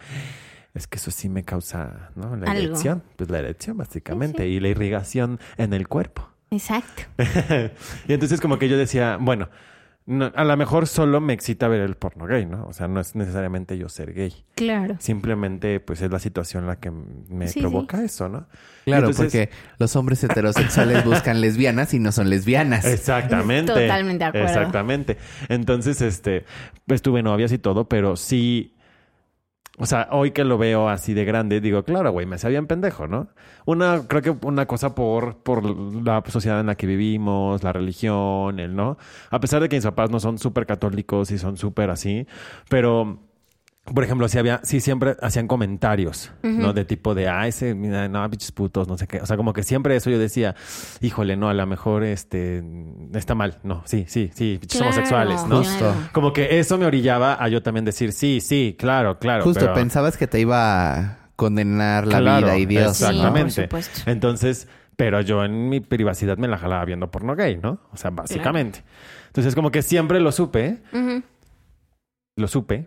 [0.74, 2.36] es que eso sí me causa, ¿no?
[2.36, 2.64] La Algo.
[2.64, 3.02] erección.
[3.16, 4.48] Pues la erección, básicamente.
[4.48, 6.28] Y la irrigación en el cuerpo.
[6.50, 7.02] Exacto.
[8.08, 9.48] y entonces como que yo decía, bueno,
[10.08, 12.64] no- a lo mejor solo me excita ver el porno gay, ¿no?
[12.66, 14.32] O sea, no es necesariamente yo ser gay.
[14.54, 14.96] Claro.
[14.98, 18.46] Simplemente, pues es la situación la que me Sí, provoca eso, ¿no?
[18.86, 22.86] Claro, Entonces- porque los hombres heterosexuales buscan lesbianas y no son lesbianas.
[22.86, 23.72] Exactamente.
[23.72, 24.48] Totalmente de acuerdo.
[24.48, 25.18] Exactamente.
[25.50, 26.44] Entonces, este,
[26.86, 28.74] pues tuve novias y todo, pero sí.
[29.78, 32.66] O sea, hoy que lo veo así de grande, digo, claro, güey, me hacía bien
[32.66, 33.28] pendejo, ¿no?
[33.64, 35.64] Una, creo que una cosa por, por
[36.04, 38.98] la sociedad en la que vivimos, la religión, el, ¿no?
[39.30, 42.26] A pesar de que mis papás no son súper católicos y son súper así,
[42.68, 43.20] pero
[43.94, 46.72] por ejemplo, si había, sí siempre hacían comentarios, ¿no?
[46.72, 49.20] De tipo de, ah, ese, mira, no, bichos putos, no sé qué.
[49.20, 50.54] O sea, como que siempre eso yo decía,
[51.00, 52.62] híjole, no, a lo mejor este
[53.14, 53.58] está mal.
[53.62, 55.58] No, sí, sí, sí, bichos Claro, homosexuales, ¿no?
[55.58, 55.94] Justo.
[56.12, 59.44] Como que eso me orillaba a yo también decir, sí, sí, claro, claro.
[59.44, 62.96] Justo pero- pensabas que te iba a condenar la Claro, vida y Dios.
[62.96, 63.04] Sí.
[63.04, 63.68] Exactamente.
[63.68, 64.10] por supuesto.
[64.10, 67.80] Entonces, pero yo en mi privacidad me la jalaba viendo porno gay, ¿no?
[67.92, 68.82] O sea, básicamente.
[69.28, 70.78] Entonces, como que siempre lo supe,
[72.36, 72.86] lo supe,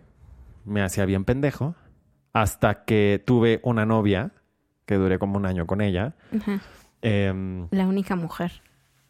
[0.64, 1.74] me hacía bien pendejo,
[2.32, 4.32] hasta que tuve una novia,
[4.86, 6.14] que duré como un año con ella.
[6.36, 6.60] Ajá.
[7.02, 8.52] Em, La única mujer.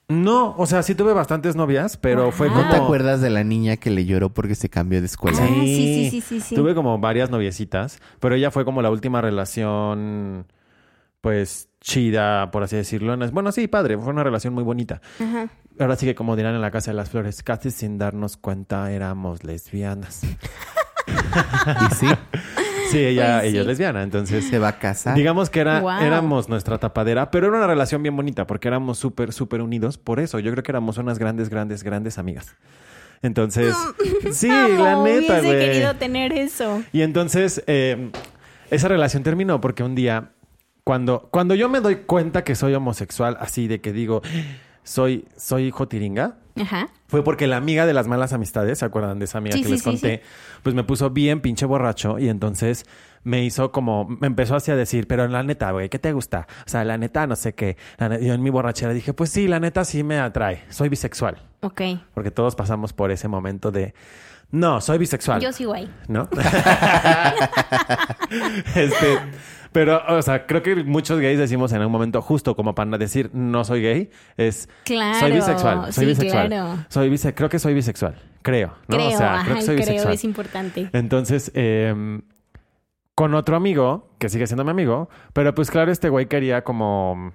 [0.08, 2.62] no, o sea, sí tuve bastantes novias, pero fue como...
[2.62, 5.38] ¿No te acuerdas de la niña que le lloró porque se cambió de escuela?
[5.42, 6.54] Ah, sí, sí, sí, sí, sí.
[6.54, 10.46] Tuve como varias noviecitas, pero ella fue como la última relación,
[11.20, 13.16] pues, chida, por así decirlo.
[13.16, 15.00] No es- Bueno, sí, padre, fue una relación muy bonita.
[15.20, 15.48] Ajá.
[15.78, 18.90] Ahora sí que como dirán en la Casa de las Flores, casi sin darnos cuenta
[18.92, 20.22] éramos lesbianas.
[21.06, 22.06] Y sí,
[22.90, 23.48] Sí, ella, Pues sí.
[23.48, 24.46] ella es lesbiana, entonces...
[24.48, 25.14] se va a casar.
[25.16, 25.90] Digamos que era, Wow.
[26.02, 29.96] éramos nuestra tapadera, pero era una relación bien bonita porque éramos súper, súper unidos.
[29.96, 32.54] Por eso, yo creo que éramos unas grandes, grandes, grandes amigas.
[33.22, 33.74] Entonces,
[34.32, 35.58] sí, la neta, hubiese güey.
[35.60, 36.82] querido tener eso.
[36.92, 38.10] Y entonces, eh,
[38.70, 40.30] esa relación terminó porque un día,
[40.84, 44.20] cuando, cuando yo me doy cuenta que soy homosexual, así de que digo,
[44.82, 46.88] soy, soy jotiringa, Ajá.
[47.06, 49.66] fue porque la amiga de las malas amistades, ¿se acuerdan de esa amiga Sí, que
[49.66, 50.22] sí, les sí, conté?
[50.62, 52.84] Pues me puso bien pinche borracho y entonces
[53.24, 56.46] me hizo como, me empezó así a decir, pero la neta, güey, ¿qué te gusta?
[56.66, 57.76] O sea, la neta, no sé qué.
[57.98, 61.38] La yo en mi borrachera dije, pues sí, la neta sí me atrae, soy bisexual.
[61.60, 61.80] Ok.
[62.14, 63.94] Porque todos pasamos por ese momento de,
[64.50, 65.40] no, soy bisexual.
[65.40, 65.90] Yo sigo ahí.
[66.08, 66.28] ¿no?
[68.74, 69.18] este,
[69.72, 73.30] pero, o sea, creo que muchos gays decimos en un momento justo como para decir
[73.32, 76.46] no soy gay, es Claro, soy bisexual, soy sí, bisexual.
[76.48, 76.85] claro.
[76.88, 78.96] Soy bise creo que soy bisexual, creo, ¿no?
[78.96, 80.14] Creo, o sea, ajá, creo que soy creo, bisexual.
[80.14, 80.90] es importante.
[80.92, 82.20] Entonces, eh,
[83.14, 87.32] con otro amigo, que sigue siendo mi amigo, pero pues claro, este güey quería como,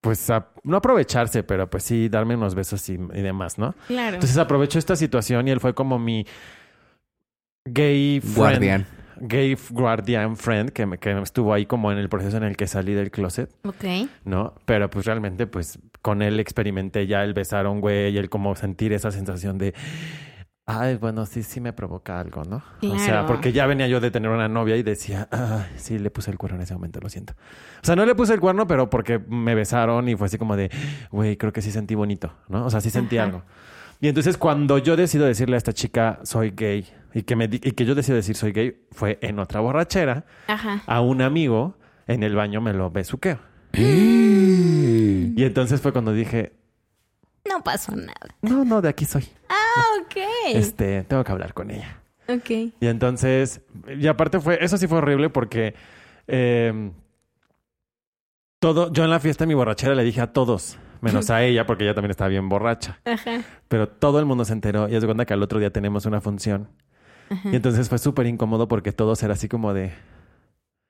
[0.00, 3.74] pues, a- no aprovecharse, pero pues sí, darme unos besos y, y demás, ¿no?
[3.88, 4.14] Claro.
[4.14, 6.26] Entonces aprovechó esta situación y él fue como mi
[7.64, 8.36] gay friend.
[8.36, 8.86] Guardián.
[9.20, 12.66] Gay guardian friend que, me, que estuvo ahí como en el proceso en el que
[12.66, 14.08] salí del closet, ok.
[14.24, 14.54] ¿no?
[14.64, 18.28] Pero pues realmente pues con él experimenté ya el besar a un güey y el
[18.30, 19.74] como sentir esa sensación de...
[20.68, 22.60] Ay, bueno, sí, sí me provoca algo, ¿no?
[22.90, 26.10] O sea, porque ya venía yo de tener una novia y decía, ay, sí, le
[26.10, 27.34] puse el cuerno en ese momento, lo siento.
[27.82, 30.56] O sea, no le puse el cuerno, pero porque me besaron y fue así como
[30.56, 30.70] de,
[31.12, 32.66] güey, creo que sí sentí bonito, ¿no?
[32.66, 33.26] O sea, sí sentí Ajá.
[33.26, 33.42] algo.
[34.00, 37.60] Y entonces cuando yo decido decirle a esta chica, soy gay, y que, me, di-
[37.62, 40.82] y que yo decido decir soy gay, fue en otra borrachera, Ajá.
[40.86, 43.38] a un amigo en el baño me lo besuqueo.
[43.72, 46.52] y entonces fue cuando dije,
[47.48, 48.12] No pasó nada.
[48.42, 49.24] no, no, de aquí soy.
[49.48, 50.16] Ah, ok.
[50.54, 52.00] Este, tengo que hablar con ella.
[52.28, 52.50] Ok.
[52.50, 53.60] Y entonces,
[53.96, 55.74] y aparte fue, eso sí fue horrible porque
[56.26, 56.90] eh,
[58.58, 61.66] todo, yo en la fiesta de mi borrachera le dije a todos, menos a ella,
[61.66, 62.98] porque ella también estaba bien borracha.
[63.04, 63.42] Ajá.
[63.68, 66.20] Pero todo el mundo se enteró y es cuenta que al otro día tenemos una
[66.20, 66.68] función.
[67.44, 69.92] Y entonces fue súper incómodo porque todos era así como de...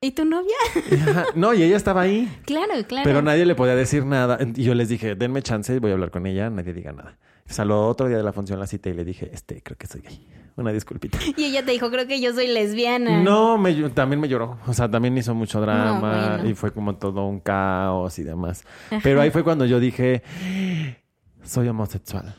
[0.01, 0.53] ¿Y tu novia?
[1.01, 1.25] "Ajá".
[1.35, 2.31] No, y ella estaba ahí.
[2.45, 3.03] Claro, claro.
[3.03, 4.37] Pero nadie le podía decir nada.
[4.55, 7.17] Y yo les dije, denme chance y voy a hablar con ella, nadie diga nada.
[7.49, 9.77] O sea, al otro día de la función la cité y le dije, este, creo
[9.77, 10.27] que soy gay.
[10.57, 11.17] Una disculpita.
[11.37, 13.21] Y ella te dijo, creo que yo soy lesbiana.
[13.21, 14.57] No, me, también me lloró.
[14.67, 15.99] O sea, también hizo mucho drama No,
[16.37, 16.49] bueno.
[16.49, 18.63] y fue como todo un caos y demás.
[18.89, 18.99] Ajá.
[19.03, 20.23] Pero ahí fue cuando yo dije,
[21.43, 22.35] soy homosexual.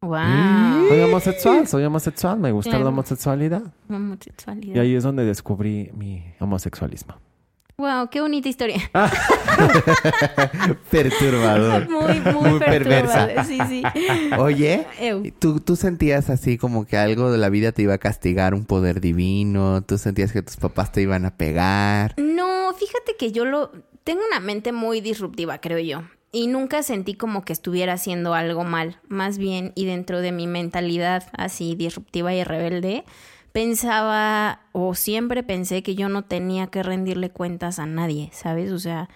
[0.00, 0.88] Wow.
[0.88, 2.84] Soy homosexual, soy homosexual, me gusta Claro.
[2.86, 3.62] la homosexualidad.
[3.88, 4.74] Homosexualidad.
[4.74, 7.14] Y ahí es donde descubrí mi homosexualismo.
[7.78, 8.78] Wow, qué bonita historia.
[10.90, 11.88] Perturbador.
[11.90, 13.44] Muy, muy, Muy perversa.
[13.44, 13.82] Sí, sí.
[14.38, 14.86] Oye.
[15.38, 18.64] ¿tú, tú sentías así como que algo de la vida te iba a castigar, un
[18.64, 22.14] poder divino, tú sentías que tus papás te iban a pegar.
[22.18, 23.72] No, fíjate que yo lo
[24.04, 26.02] tengo una mente muy disruptiva, creo yo.
[26.34, 28.98] Y nunca sentí como que estuviera haciendo algo mal.
[29.08, 33.04] Más bien, y dentro de mi mentalidad así disruptiva y rebelde,
[33.52, 38.72] pensaba o siempre pensé que yo no tenía que rendirle cuentas a nadie, ¿sabes?
[38.72, 39.08] O sea,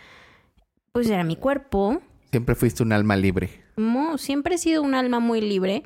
[0.93, 2.01] pues era mi cuerpo.
[2.31, 3.51] Siempre fuiste un alma libre.
[3.77, 5.83] No, siempre he sido un alma muy libre.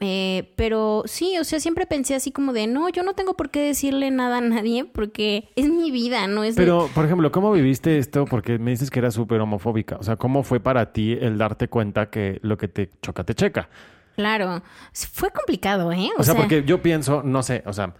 [0.00, 3.50] Eh, pero sí, o sea, siempre pensé así como de, no, yo no tengo por
[3.50, 7.52] qué decirle nada a nadie porque es mi vida, no es Pero, por ejemplo, ¿cómo
[7.52, 8.24] viviste esto?
[8.24, 9.96] Porque me dices que eras súper homofóbica.
[9.96, 13.34] O sea, ¿cómo fue para ti el darte cuenta que lo que te choca, te
[13.34, 13.68] checa?
[14.16, 16.10] Claro, fue complicado, ¿eh?
[16.18, 17.94] O, sea, porque yo pienso, no sé, o sea,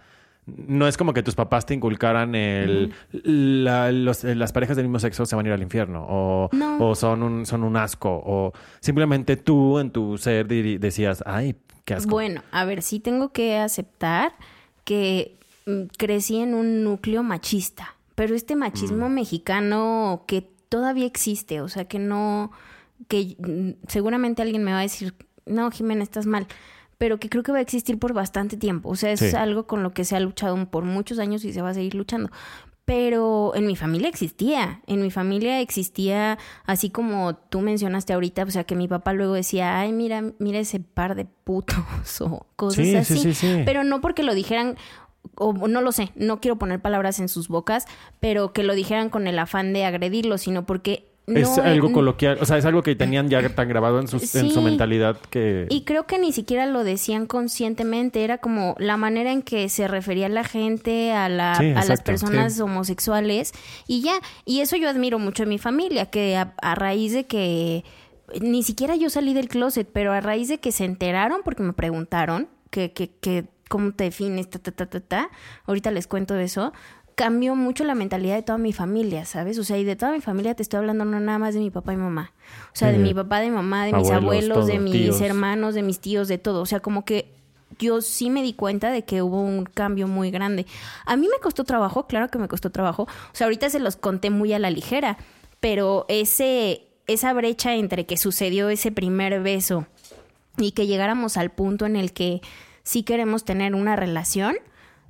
[0.45, 4.85] no es como que tus papás te inculcaran el la- los- eh, las parejas del
[4.85, 6.77] mismo sexo se van a ir al infierno o, No.
[6.89, 11.95] o son un son un asco o simplemente tú en tu ser decías, "Ay, qué
[11.95, 14.33] asco." Bueno, a ver, sí tengo que aceptar
[14.83, 18.59] que mm, crecí en un núcleo machista, pero este Mm.
[18.59, 22.51] machismo mexicano que todavía existe, o sea, que no,
[23.07, 26.47] que mm, seguramente alguien me va a decir, no, Jimena, estás mal,
[26.97, 29.35] pero que creo que va a existir por bastante tiempo, o sea, es Sí.
[29.35, 31.95] algo con lo que se ha luchado por muchos años y se va a seguir
[31.95, 32.29] luchando.
[32.85, 38.51] Pero en mi familia existía, en mi familia existía, así como tú mencionaste ahorita, o
[38.51, 41.75] sea, que mi papá luego decía, ay, mira, mira ese par de putos
[42.21, 43.17] o cosas Sí, sí, así.
[43.17, 43.61] sí, sí.
[43.65, 44.77] Pero no porque lo dijeran,
[45.33, 47.85] o no lo sé, no quiero poner palabras en sus bocas,
[48.19, 51.11] pero que lo dijeran con el afán de agredirlo, sino porque...
[51.27, 54.51] es algo coloquial, o sea, es algo que tenían ya tan grabado en, sus- en
[54.51, 59.31] su mentalidad que Y creo que ni siquiera lo decían conscientemente, era como la manera
[59.31, 62.61] en que se refería la gente a, la, Sí, a las personas sí.
[62.61, 63.53] homosexuales
[63.87, 64.13] y ya,
[64.45, 67.83] y eso yo admiro mucho en mi familia, que a, a raíz de que
[68.41, 71.73] ni siquiera yo salí del closet, pero a raíz de que se enteraron porque me
[71.73, 75.29] preguntaron que, que, que cómo te defines, ta, ta, ta, ta, ta,
[75.65, 76.71] ahorita les cuento de eso,
[77.15, 79.57] cambió mucho la mentalidad de toda mi familia, ¿sabes?
[79.57, 81.71] O sea, y de toda mi familia te estoy hablando no nada más de mi
[81.71, 82.33] papá y mamá.
[82.73, 85.21] O sea, de mi papá, de mi mamá, de mis Abuelos, de mis tíos.
[85.21, 86.61] hermanos, de mis tíos, de todo.
[86.61, 87.33] O sea, como que
[87.79, 90.65] yo sí me di cuenta de que hubo un cambio muy grande.
[91.05, 93.03] A mí me costó trabajo, claro que me costó trabajo.
[93.03, 95.17] O sea, ahorita se los conté muy a la ligera,
[95.59, 99.87] pero ese, esa brecha entre que sucedió ese primer beso
[100.57, 102.41] y que llegáramos al punto en el que
[102.83, 104.55] sí queremos tener una relación,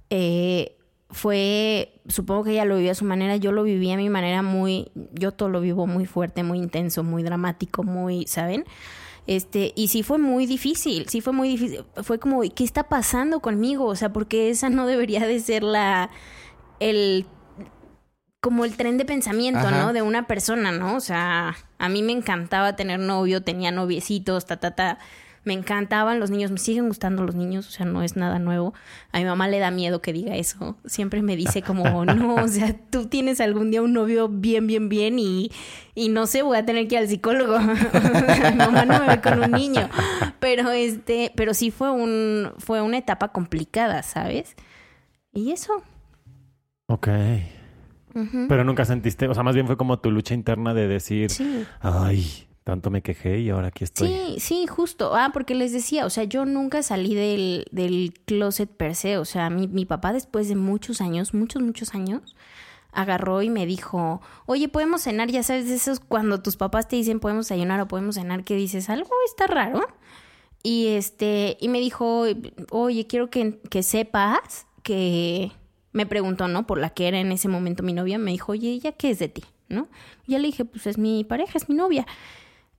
[0.10, 0.76] eh,
[1.10, 4.41] fue, supongo que ella lo vivió a su manera, yo lo viví a mi manera
[4.41, 8.65] muy, yo todo lo vivo muy fuerte, muy intenso, muy dramático, muy, ¿saben?
[9.28, 11.84] Este, y sí fue muy difícil, sí fue muy difícil.
[12.04, 13.86] Fue como, ¿qué está pasando conmigo?
[13.86, 16.12] O sea, porque esa no debería de ser la,
[16.80, 17.26] el,
[18.39, 19.94] como el tren de pensamiento, ¿no?
[19.94, 20.96] De una persona, ¿no?
[20.96, 25.00] O sea, a mí me encantaba tener novio, tenía noviecitos, ta, ta, ta
[25.45, 28.73] me encantaban los niños, me siguen gustando los niños, o sea, no es nada nuevo.
[29.12, 30.75] A mi mamá le da miedo que diga eso.
[30.86, 34.89] Siempre me dice como, no, o sea, tú tienes algún día un novio bien, bien,
[34.89, 35.51] bien y,
[35.93, 37.60] y no sé, voy a tener que ir al psicólogo.
[37.60, 39.88] mi mamá no me ve con un niño.
[40.39, 44.55] Pero este, pero sí fue un, fue una etapa complicada, ¿sabes?
[45.31, 45.84] Y eso.
[46.88, 47.08] Ok.
[48.47, 51.29] Pero nunca sentiste, o sea, más bien fue como tu lucha interna de decir,
[51.81, 54.08] ay, tanto me quejé y ahora aquí estoy.
[54.08, 55.15] Sí, sí, justo.
[55.15, 59.19] Ah, porque les decía, o sea, yo nunca salí del, del closet per se.
[59.19, 62.36] O sea, mi, mi papá después de muchos años, muchos, muchos años,
[62.91, 66.95] agarró y me dijo, oye, podemos cenar, ya sabes, eso es cuando tus papás te
[66.95, 69.86] dicen podemos ayunar o podemos cenar, que dices, algo está raro.
[70.63, 72.25] Y este, y me dijo,
[72.71, 75.51] oye, quiero que, que sepas que
[75.91, 76.65] me preguntó, ¿no?
[76.65, 79.19] Por la que era en ese momento mi novia, me dijo, oye, ¿ella qué es
[79.19, 79.43] de ti?
[79.69, 79.88] ¿No?
[80.25, 82.08] Ya le dije, pues es mi pareja, es mi novia.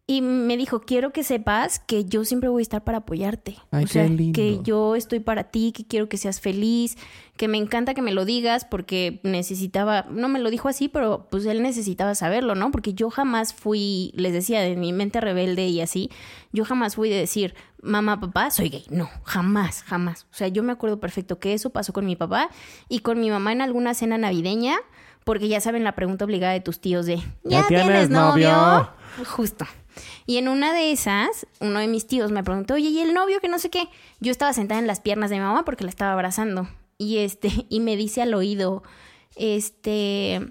[0.09, 3.57] Y me dijo, quiero que sepas que yo siempre voy a estar para apoyarte.
[3.73, 6.97] o sea, que yo estoy para ti, que quiero que seas feliz,
[7.37, 11.27] que me encanta que me lo digas porque necesitaba, no me lo dijo así, pero
[11.29, 12.71] pues él necesitaba saberlo, ¿no?
[12.71, 16.09] Porque yo jamás fui, les decía, de mi mente rebelde y así,
[16.53, 18.85] yo jamás fui de decir, mamá, papá, soy gay.
[18.91, 20.29] No, jamás, jamás.
[20.31, 22.49] O sea, yo me acuerdo perfecto que eso pasó con mi papá
[22.89, 24.77] y con mi mamá en alguna cena navideña,
[25.25, 28.89] porque ya saben la pregunta obligada de tus tíos de, ¿ya, tienes, novio?
[29.35, 29.67] Justo.
[30.27, 33.41] Y en una de esas, uno de mis tíos me preguntó, oye, ¿y el novio
[33.41, 33.89] que no sé qué?
[34.21, 36.69] Yo estaba sentada en las piernas de mi mamá porque la estaba abrazando.
[36.99, 38.83] Y este, y me dice al oído,
[39.37, 40.51] este,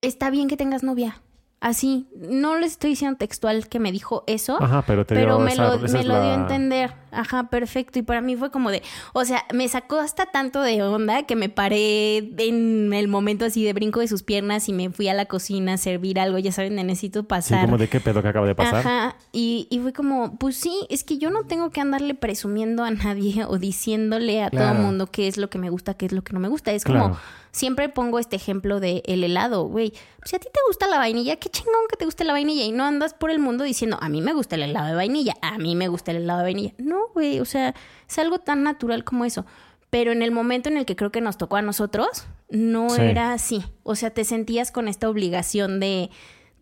[0.00, 1.20] está bien que tengas novia.
[1.60, 4.58] Así, no les estoy diciendo textual que me dijo eso,
[5.06, 6.94] pero, me, lo, me lo dio a entender.
[7.12, 7.98] Ajá, perfecto.
[7.98, 11.36] Y para mí fue como de, o sea, me sacó hasta tanto de onda que
[11.36, 15.14] me paré en el momento así de brinco de sus piernas y me fui a
[15.14, 16.38] la cocina a servir algo.
[16.38, 17.60] Ya saben, necesito pasar.
[17.60, 18.80] Sí, como de qué pedo que acaba de pasar.
[18.80, 19.16] Ajá.
[19.32, 22.90] Y, y fue como, pues sí, es que yo no tengo que andarle presumiendo a
[22.90, 26.12] nadie o diciéndole a todo el mundo qué es lo que me gusta, qué es
[26.12, 26.72] lo que no me gusta.
[26.72, 27.16] Es como
[27.52, 29.92] siempre pongo este ejemplo de el helado, güey.
[30.24, 32.72] Si a ti te gusta la vainilla, qué chingón que te guste la vainilla y
[32.72, 35.58] no andas por el mundo diciendo, a mí me gusta el helado de vainilla, a
[35.58, 36.72] mí me gusta el helado de vainilla.
[36.78, 37.74] No, güey, o sea,
[38.08, 39.46] es algo tan natural como eso.
[39.90, 43.32] Pero en el momento en el que creo que nos tocó a nosotros, no era
[43.32, 43.64] así.
[43.82, 46.10] O sea, te sentías con esta obligación de...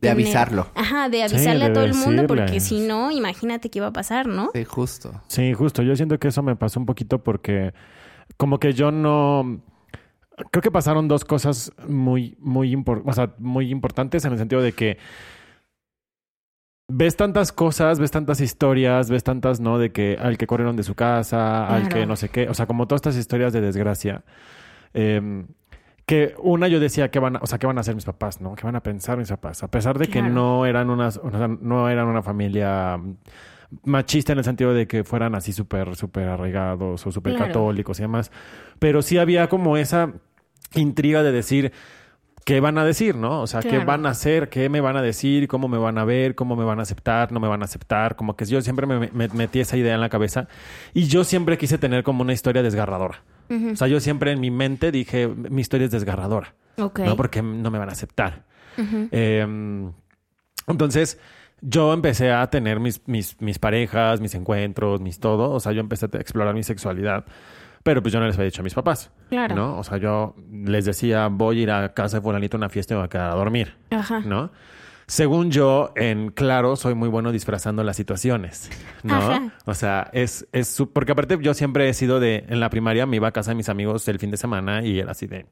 [0.00, 0.68] De avisarlo.
[0.74, 4.28] Ajá, de avisarle a todo el mundo, porque si no, imagínate qué iba a pasar,
[4.28, 4.50] ¿no?
[4.54, 5.20] Sí, justo.
[5.26, 5.82] Sí, justo.
[5.82, 7.74] Yo siento que eso me pasó un poquito porque
[8.36, 9.60] como que yo no
[10.50, 14.72] creo que pasaron dos cosas muy, muy, o sea, muy importantes en el sentido de
[14.72, 14.98] que
[16.88, 19.78] ves tantas cosas, ves tantas historias, ves tantas, ¿no?
[19.78, 22.66] De que al que corrieron de su casa, al que no sé qué, o sea,
[22.66, 24.24] como todas estas historias de desgracia.
[24.94, 25.46] Em,
[26.06, 28.40] que una yo decía que van, a, o sea, qué van a hacer mis papás,
[28.40, 28.54] ¿no?
[28.54, 29.62] ¿Qué van a pensar mis papás?
[29.62, 31.20] A pesar de que no eran unas,
[31.60, 32.98] no eran una familia
[33.84, 38.02] machista en el sentido de que fueran así súper, súper arraigados o súper católicos y
[38.02, 38.32] demás.
[38.78, 40.14] Pero sí había como esa
[40.74, 41.72] intriga de decir
[42.48, 43.42] qué van a decir, ¿no?
[43.42, 46.06] O sea, qué van a hacer, qué me van a decir, cómo me van a
[46.06, 48.16] ver, cómo me van a aceptar, no me van a aceptar.
[48.16, 50.48] Como que yo siempre me, metí esa idea en la cabeza
[50.94, 53.22] y yo siempre quise tener como una historia desgarradora.
[53.50, 56.54] O sea, yo siempre en mi mente dije, mi historia es desgarradora.
[57.04, 58.46] No porque no me van a aceptar.
[59.10, 59.92] Em,
[60.66, 61.20] entonces,
[61.60, 65.50] yo empecé a tener mis, mis, mis parejas, mis encuentros, mis todo.
[65.50, 67.26] O sea, yo empecé a explorar mi sexualidad.
[67.82, 69.10] Pero pues yo no les había dicho a mis papás.
[69.28, 69.54] Claro.
[69.54, 69.78] ¿No?
[69.78, 72.94] O sea, yo les decía, voy a ir a casa de fulanito a una fiesta
[72.94, 73.74] y me voy a quedar a dormir.
[73.90, 74.20] Ajá.
[74.20, 74.50] ¿No?
[75.06, 78.68] Según yo, en claro, soy muy bueno disfrazando las situaciones,
[79.02, 79.16] ¿no?
[79.16, 79.52] Ajá.
[79.64, 83.16] O sea, es, es porque aparte yo siempre he sido de, en la primaria me
[83.16, 85.46] iba a casa de mis amigos el fin de semana y era así de,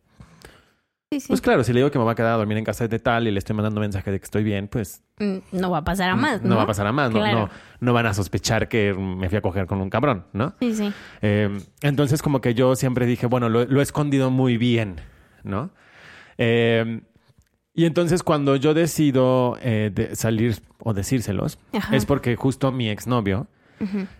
[1.08, 2.98] pues claro, si le digo que me va a quedar a dormir en casa de
[2.98, 5.04] tal y le estoy mandando mensaje de que estoy bien, pues...
[5.18, 6.50] Mm, no va a pasar a más, ¿no?
[6.50, 7.48] No va a pasar a más, no,
[7.80, 10.54] no, van a sospechar que me fui a coger con un cabrón, ¿no?
[10.58, 10.92] Sí, sí.
[11.22, 14.96] Em, entonces como que yo siempre dije, bueno, lo, he escondido muy bien,
[15.44, 15.70] ¿no?
[16.38, 17.02] Em,
[17.72, 21.60] y entonces cuando yo decido eh, de salir o decírselos,
[21.92, 23.46] es porque justo mi exnovio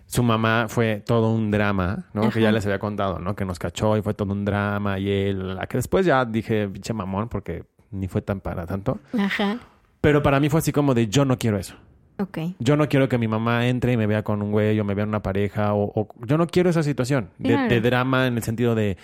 [0.07, 2.31] Su mamá fue todo un drama, ¿no?
[2.31, 3.35] Que ya les había contado, ¿no?
[3.35, 6.69] Que nos cachó y fue todo un drama y él, la que después ya dije,
[6.69, 8.99] pinche mamón, porque ni fue tan para tanto.
[9.19, 9.59] Ajá.
[10.01, 11.75] Pero para mí fue así como de, yo no quiero eso.
[12.19, 12.39] Ok.
[12.59, 14.95] Yo no quiero que mi mamá entre y me vea con un güey o me
[14.95, 18.37] vea en una pareja o, o- yo no quiero esa situación de, de drama en
[18.37, 18.97] el sentido de,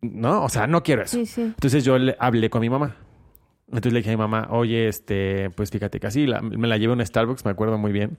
[0.00, 1.16] no, o sea, no quiero eso.
[1.16, 1.42] Sí, sí.
[1.42, 2.96] Entonces yo le hablé con mi mamá.
[3.72, 6.76] Entonces le dije a mi mamá, oye, este, pues fíjate que así, la- me la
[6.76, 8.18] llevé a un Starbucks, me acuerdo muy bien.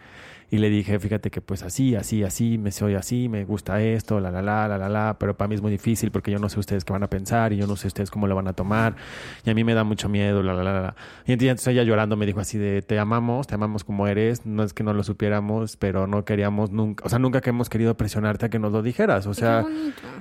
[0.51, 4.19] Y le dije, fíjate que pues así, así, así, me soy así, me gusta esto,
[4.19, 6.47] la, la, la, la, la, la, pero para mí es muy difícil porque yo no
[6.49, 8.53] sé ustedes qué van a pensar y yo no sé ustedes cómo lo van a
[8.53, 8.95] tomar.
[9.45, 10.95] Y a mí me da mucho miedo, la, la, la, la.
[11.25, 14.61] Y entonces ella llorando me dijo así de, te amamos, te amamos como eres, no
[14.63, 17.95] es que no lo supiéramos, pero no queríamos nunca, o sea, nunca que hemos querido
[17.97, 19.25] presionarte a que nos lo dijeras.
[19.27, 19.65] O sea,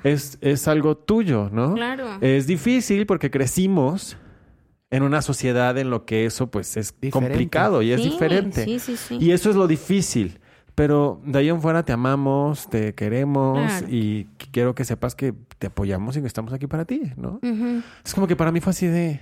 [0.03, 1.75] es, es algo tuyo, ¿no?
[1.75, 2.07] Claro.
[2.23, 4.17] Es difícil porque crecimos
[4.93, 7.11] en una sociedad en lo que eso pues es Diferente.
[7.33, 8.65] complicado y es Sí, diferente.
[8.65, 9.19] Sí, sí, sí.
[9.21, 10.39] Y eso es lo difícil.
[10.75, 13.87] Pero de ahí en fuera te amamos, te queremos Claro.
[13.91, 17.41] y quiero que sepas que te apoyamos y que estamos aquí para ti, ¿no?
[17.43, 17.83] Ujú.
[18.05, 19.21] Es como que para mí fue así de...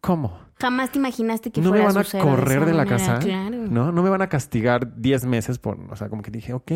[0.00, 0.38] ¿Cómo?
[0.60, 3.18] Jamás te imaginaste que ¿No me van a correr de la manera, casa?
[3.18, 3.56] Claro.
[3.68, 3.90] ¿No?
[3.92, 5.78] ¿No me van a castigar 10 meses por...
[5.90, 6.70] O sea, como que dije, ok.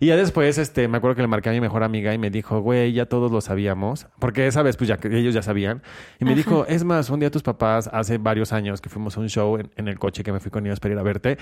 [0.00, 2.30] Y ya después, este, me acuerdo que le marqué a mi mejor amiga y me
[2.30, 4.06] dijo, güey, ya todos lo sabíamos.
[4.18, 5.82] Porque esa vez, pues ya que ellos ya sabían.
[6.20, 6.36] Y me Ajá.
[6.38, 9.56] dijo, es más, un día tus papás, hace varios años que fuimos a un show
[9.58, 11.38] en, en el coche que me fui con ellos para ir a verte,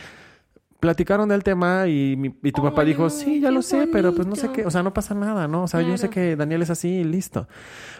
[0.80, 4.26] platicaron del tema y, mi- y tu papá dijo, sí, ya lo sé, pero pues
[4.26, 5.64] no sé qué, o sea, no pasa nada, ¿no?
[5.64, 7.48] O sea, yo sé que Daniel es así y listo.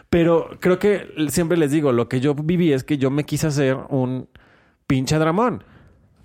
[0.09, 3.47] Pero creo que siempre les digo, lo que yo viví es que yo me quise
[3.47, 4.27] hacer un
[4.87, 5.63] pinche dramón,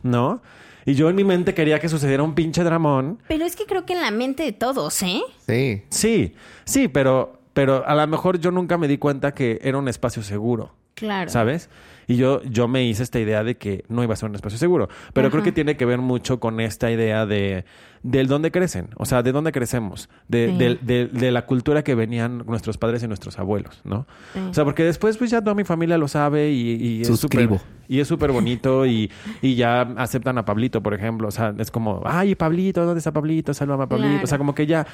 [0.03, 0.41] ¿no?
[0.87, 3.19] Y yo en mi mente quería que sucediera un pinche dramón.
[3.27, 5.21] Pero es que creo que en la mente de todos, ¿eh?
[5.45, 5.83] Sí.
[5.91, 6.35] Sí,
[6.65, 10.23] sí, pero, pero a lo mejor yo nunca me di cuenta que era un espacio
[10.23, 10.73] seguro.
[10.95, 11.29] Claro.
[11.29, 11.69] ¿Sabes?
[12.09, 14.59] Y yo, yo me hice esta idea de que no iba a ser un espacio
[14.59, 14.89] seguro.
[15.13, 17.65] Pero creo que tiene que ver mucho con esta idea de
[18.03, 18.91] del dónde crecen.
[18.97, 20.09] O sea, de dónde crecemos.
[20.29, 20.57] De, Sí.
[20.59, 24.07] del- de- de la cultura que venían nuestros padres y nuestros abuelos, ¿no?
[24.33, 24.39] Sí.
[24.51, 27.49] O sea, porque después pues ya toda mi familia lo sabe y, y es súper
[27.89, 29.11] y es súper bonito y,
[29.43, 31.27] y ya aceptan a Pablito, por ejemplo.
[31.27, 33.53] O sea, es como, ay, Pablito, ¿dónde está Pablito?
[33.53, 34.11] Sálvame a Pablito.
[34.11, 34.25] Claro.
[34.25, 34.87] O sea, como que ya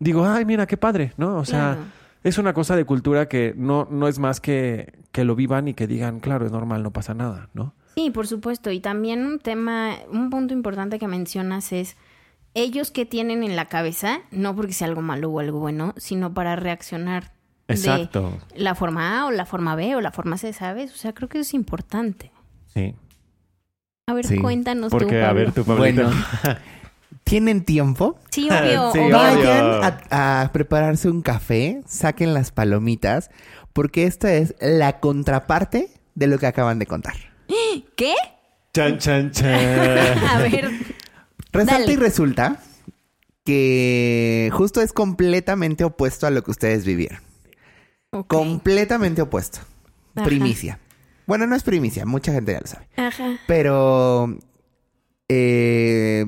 [0.00, 1.36] digo, ay, mira, qué padre, ¿no?
[1.36, 1.97] O sea, Claro.
[2.24, 5.74] Es una cosa de cultura que no, no es más que, que lo vivan y
[5.74, 7.74] que digan, claro, es normal, no pasa nada, ¿no?
[7.94, 8.70] Sí, por supuesto.
[8.70, 11.96] Y también un tema, un punto importante que mencionas es
[12.54, 16.32] ellos que tienen en la cabeza, no porque sea algo malo o algo bueno, sino
[16.34, 17.32] para reaccionar
[17.68, 18.32] Exacto.
[18.54, 20.92] de la forma A o la forma B o la forma C, ¿sabes?
[20.92, 22.32] O sea, creo que eso es importante.
[22.66, 22.94] Sí.
[24.08, 24.38] A ver, Sí.
[24.38, 25.40] cuéntanos tú, Porque, a Pablo.
[25.40, 26.02] ver, tu Pablito.
[26.04, 26.16] Bueno,
[27.28, 28.18] ¿tienen tiempo?
[28.30, 28.92] Sí, obvio.
[28.92, 29.16] Sí, obvio.
[29.16, 33.30] Vayan a, a prepararse un café, saquen las palomitas,
[33.72, 37.14] porque esta es la contraparte de lo que acaban de contar.
[37.96, 38.14] ¿Qué?
[38.72, 39.48] Chan, chan, chan.
[40.28, 40.70] A ver.
[41.52, 41.92] Resalta Dale.
[41.92, 42.60] y resulta
[43.44, 47.20] que justo es completamente opuesto a lo que ustedes vivieron.
[48.26, 49.60] Completamente opuesto.
[50.14, 50.24] Ajá.
[50.26, 50.78] Primicia.
[51.26, 52.88] Bueno, no es primicia, mucha gente ya lo sabe.
[52.96, 53.38] Ajá.
[53.46, 54.36] Pero
[55.28, 56.24] eh,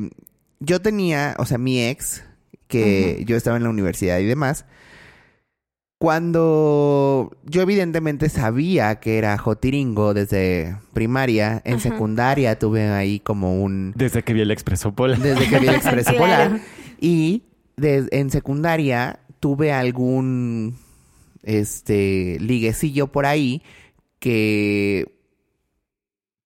[0.61, 2.23] yo tenía, o sea, mi ex,
[2.69, 4.65] que yo estaba en la universidad y demás,
[5.99, 11.83] cuando yo evidentemente sabía que era jotiringo desde primaria, en Ajá.
[11.91, 13.93] secundaria tuve ahí como un...
[13.97, 15.17] Desde que vi el Expreso Pola.
[15.19, 16.53] Desde que vi el Expreso Claro.
[16.55, 16.61] Polar.
[17.01, 17.43] Y
[17.77, 20.77] des- en secundaria tuve algún
[21.43, 23.63] este liguecillo por ahí
[24.21, 25.07] que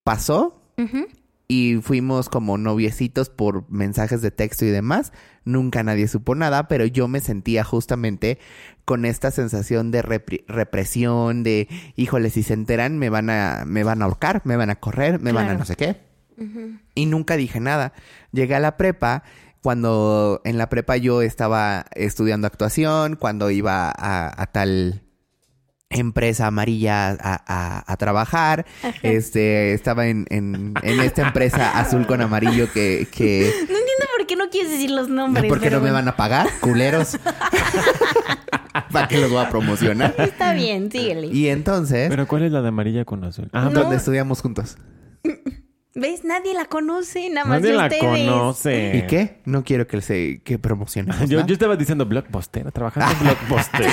[0.05, 1.07] pasó Ujú.
[1.55, 5.13] Y fuimos como noviecitos por mensajes de texto y demás.
[5.45, 8.41] Nunca nadie supo nada, pero yo me sentía justamente
[8.85, 14.03] con esta sensación de represión, de híjole, si se enteran me van a, me van
[14.03, 15.97] a ahorcar, me van a correr, me van a no sé qué.
[16.97, 17.93] Y nunca dije nada.
[18.33, 19.23] Llegué a la prepa,
[19.63, 25.04] cuando en la prepa yo estaba estudiando actuación, cuando iba a, a tal
[25.95, 27.17] empresa amarilla a,
[27.47, 28.67] a- a trabajar,
[29.03, 34.27] este, estaba en, en- en esta empresa azul con amarillo que, que No entiendo por
[34.27, 35.47] qué no quieres decir los nombres.
[35.49, 36.47] ¿por qué pero no me van a pagar?
[36.61, 37.17] Culeros.
[38.93, 40.15] ¿Para qué los voy a promocionar?
[40.19, 41.29] Está bien, síguele.
[41.29, 43.49] Y entonces, Pero ¿cuál es la de amarilla con azul?
[43.53, 43.81] Ah, No.
[43.81, 44.77] donde estudiamos juntos.
[45.97, 46.25] ¿Ves?
[46.25, 48.03] Nadie la conoce, nada más nadie de la ustedes.
[48.03, 48.97] conoce.
[48.97, 49.37] ¿Y qué?
[49.45, 51.29] No quiero que se que promocionemos.
[51.31, 53.87] Yo, yo estaba diciendo Blockbuster, trabajando en Blockbuster.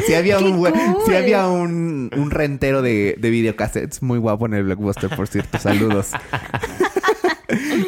[0.06, 0.72] Si había ¡Qué un cool!
[1.06, 5.58] sí había un, un rentero de, de videocassettes muy guapo en el blockbuster, por cierto.
[5.58, 6.10] Saludos.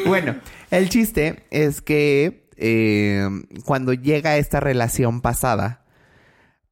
[0.05, 0.35] bueno,
[0.71, 3.27] el chiste es que eh,
[3.65, 5.83] cuando llega esta relación pasada,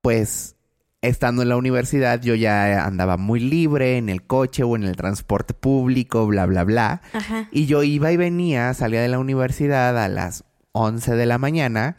[0.02, 0.56] pues
[1.02, 4.96] estando en la universidad yo ya andaba muy libre en el coche o en el
[4.96, 7.02] transporte público, bla, bla, bla.
[7.14, 7.50] Ajá.
[7.52, 10.44] Y yo iba y venía, salía de la universidad a las
[10.74, 11.96] 11 de la mañana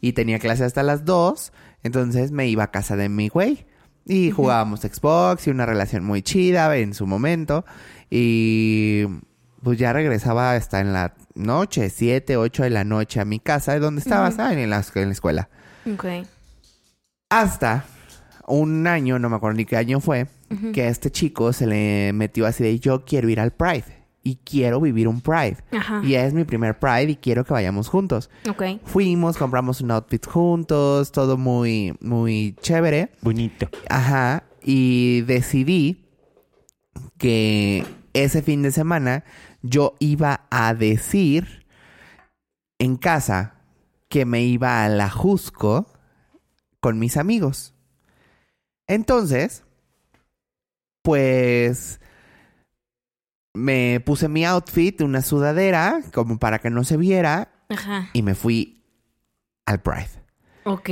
[0.00, 1.52] y tenía clase hasta las 2.
[1.82, 3.66] Entonces me iba a casa de mi güey.
[4.08, 7.64] Y jugábamos Xbox y una relación muy chida en su momento.
[8.08, 9.04] Y
[9.62, 13.78] pues ya regresaba hasta en la noche, 7, 8 de la noche a mi casa,
[13.80, 14.60] donde estaba, ¿saben?
[14.60, 15.48] En la, en la escuela.
[15.92, 16.04] Ok.
[17.28, 17.84] Hasta
[18.48, 20.26] un año, no me acuerdo ni qué año fue,
[20.72, 23.84] que a este chico se le metió así de yo quiero ir al Pride
[24.26, 25.58] y quiero vivir un Pride.
[25.70, 26.02] Ajá.
[26.04, 28.28] Y es mi primer Pride y quiero que vayamos juntos.
[28.48, 28.80] Ok.
[28.84, 33.10] Fuimos, compramos un outfit juntos, todo muy, muy chévere.
[33.22, 33.68] Bonito.
[33.88, 34.42] Ajá.
[34.64, 36.04] Y decidí
[37.18, 37.84] que
[38.14, 39.22] ese fin de semana
[39.62, 41.64] yo iba a decir
[42.80, 43.54] en casa
[44.08, 45.86] que me iba a la Jusco
[46.80, 47.75] con mis amigos.
[48.88, 49.64] Entonces,
[51.02, 52.00] pues
[53.54, 58.10] me puse mi outfit, una sudadera, como para que no se viera, Ajá.
[58.12, 58.82] y me fui
[59.66, 60.26] al Pride.
[60.64, 60.90] Ok.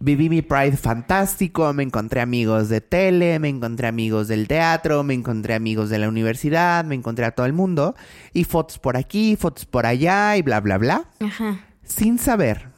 [0.00, 5.14] Viví mi Pride fantástico, me encontré amigos de tele, me encontré amigos del teatro, me
[5.14, 7.94] encontré amigos de la universidad, me encontré a todo el mundo,
[8.32, 11.60] y fotos por aquí, fotos por allá, y bla, bla, bla, Ajá.
[11.84, 12.68] sin saber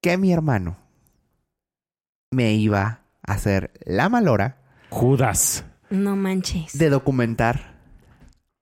[0.00, 0.76] que mi hermano
[2.30, 4.58] me iba a hacer la malora
[4.90, 5.64] Judas.
[5.90, 6.76] No manches.
[6.78, 7.78] de documentar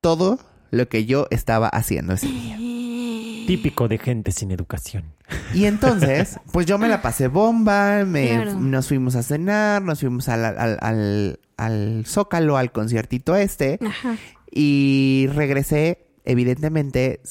[0.01, 0.39] todo
[0.71, 2.55] lo que yo estaba haciendo ese día.
[3.47, 5.15] Típico de gente sin educación.
[5.53, 8.59] Y entonces, pues yo me la pasé bomba, me, Claro.
[8.59, 14.17] nos fuimos a cenar, nos fuimos al, al, al, al Zócalo, al conciertito este, Ajá.
[14.51, 17.21] y regresé, evidentemente,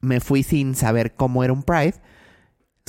[0.00, 1.94] me fui sin saber cómo era un Pride,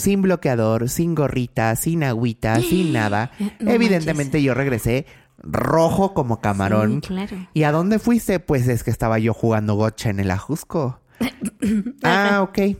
[0.01, 3.31] sin bloqueador, sin gorrita, sin agüita, sin nada.
[3.59, 5.05] No evidentemente yo regresé
[5.43, 7.01] rojo como camarón.
[7.01, 7.37] Sí, claro.
[7.53, 8.39] ¿Y a dónde fuiste?
[8.39, 10.99] Pues es que estaba yo jugando gocha en el Ajusco.
[12.03, 12.77] ah, ok.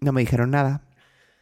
[0.00, 0.82] No me dijeron nada.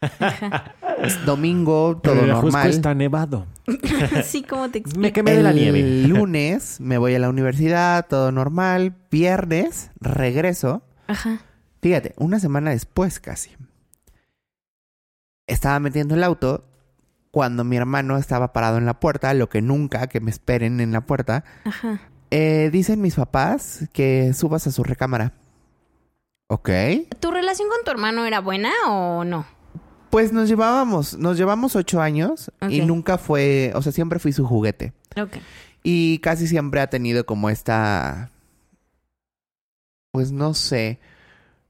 [1.02, 2.70] Es domingo, todo Pero el Ajusco normal.
[2.70, 3.46] está nevado.
[4.16, 5.00] Así como te explico.
[5.00, 5.82] Me quemé de la El nieve.
[6.08, 8.94] lunes me voy a la universidad, todo normal.
[9.10, 10.84] Viernes regreso.
[11.08, 11.40] Ajá.
[11.80, 13.50] Fíjate, una semana después casi.
[15.52, 16.64] Estaba metiendo el auto
[17.30, 20.92] cuando mi hermano estaba parado en la puerta, lo que nunca que me esperen en
[20.92, 21.44] la puerta.
[21.64, 22.00] Ajá.
[22.30, 25.34] Eh, dicen mis papás que subas a su recámara.
[26.48, 26.70] Ok.
[27.20, 29.46] ¿Tu relación con tu hermano era buena o no?
[30.08, 34.46] Pues nos llevábamos, nos llevamos ocho años y nunca fue, o sea, siempre fui su
[34.46, 34.92] juguete.
[35.20, 35.36] Ok.
[35.82, 38.30] Y casi siempre ha tenido como esta,
[40.10, 41.00] pues no sé,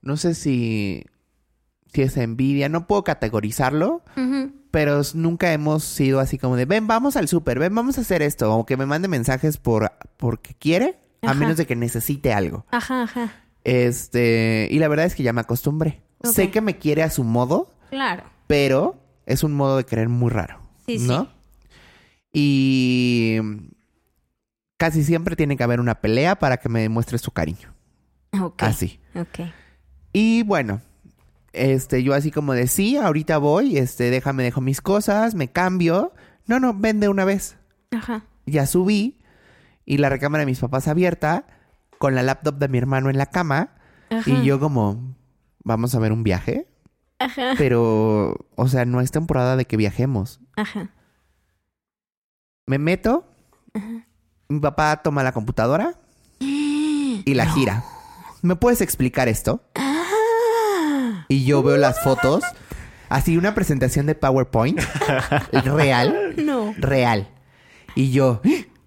[0.01, 1.07] no sé si,
[1.93, 4.03] si es envidia, no puedo categorizarlo,
[4.71, 8.23] pero nunca hemos sido así como de, ven, vamos al súper, ven, vamos a hacer
[8.23, 12.65] esto, o que me mande mensajes por, porque quiere, a menos de que necesite algo.
[12.71, 13.33] Ajá, ajá.
[13.65, 16.03] Este, y la verdad es que ya me acostumbré.
[16.23, 18.23] Sé que me quiere a su modo, Claro.
[18.47, 20.61] pero es un modo de querer muy raro.
[20.87, 21.25] Sí, ¿no?
[21.25, 21.29] sí.
[22.33, 23.39] Y
[24.79, 27.73] casi siempre tiene que haber una pelea para que me demuestre su cariño.
[28.41, 28.63] Ok.
[28.63, 28.99] Así.
[29.15, 29.41] Ok.
[30.13, 30.81] Y bueno,
[31.53, 36.13] este, yo así como de sí, ahorita voy, este, déjame, dejo mis cosas, me cambio.
[36.47, 37.57] No, no, ven de una vez.
[37.91, 38.25] Ajá.
[38.47, 39.19] Ya subí
[39.85, 41.47] y la recámara de mis papás abierta,
[41.99, 43.75] con la laptop de mi hermano en la cama.
[44.11, 44.31] Ajá.
[44.31, 45.15] Y yo como,
[45.63, 46.69] vamos a ver un viaje.
[47.19, 47.53] Ajá.
[47.59, 50.41] Pero, o sea, no es temporada de que viajemos.
[50.57, 50.91] Ajá.
[52.67, 53.27] Me meto,
[54.49, 56.01] mi papá toma la computadora
[56.39, 57.85] y la gira.
[58.41, 59.63] ¿Me puedes explicar esto?
[61.33, 62.45] Y yo veo las fotos,
[63.09, 64.79] así una presentación de PowerPoint,
[65.65, 66.75] real, No.
[66.79, 67.29] real.
[67.95, 68.41] Y yo,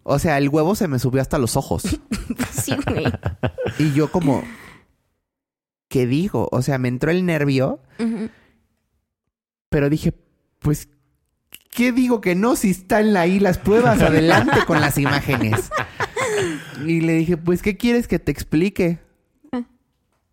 [0.03, 1.83] o sea, el huevo se me subió hasta los ojos.
[2.51, 3.05] Sí, güey.
[3.79, 4.43] Y yo como,
[5.89, 6.49] ¿qué digo?
[6.51, 7.81] O sea, me entró el nervio,
[9.69, 10.13] pero dije,
[10.59, 10.89] pues,
[11.71, 14.01] ¿qué digo que no si están ahí las pruebas?
[14.01, 15.69] Adelante con las imágenes.
[16.85, 18.99] Y le dije, pues, ¿qué quieres que te explique?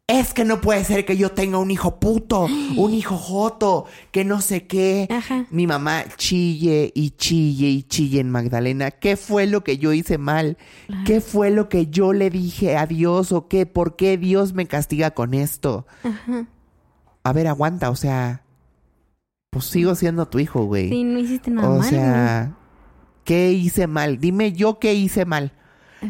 [0.08, 2.46] Es que no puede ser que yo tenga un hijo puto,
[2.76, 5.06] un hijo joto, que no sé qué.
[5.10, 5.46] Ajá.
[5.50, 8.90] Mi mamá chille y chille y chille en Magdalena.
[8.90, 10.58] ¿Qué fue lo que yo hice mal?
[11.06, 13.64] ¿Qué fue lo que yo le dije a Dios o qué?
[13.64, 15.86] ¿Por qué Dios me castiga con esto?
[16.02, 16.46] Ajá.
[17.24, 18.42] A ver, aguanta, o sea,
[19.50, 20.88] pues sigo siendo tu hijo, güey.
[20.88, 21.88] Sí, no hiciste nada o mal.
[21.88, 22.56] sea,
[23.24, 24.18] ¿qué hice mal?
[24.18, 25.52] Dime yo qué hice mal.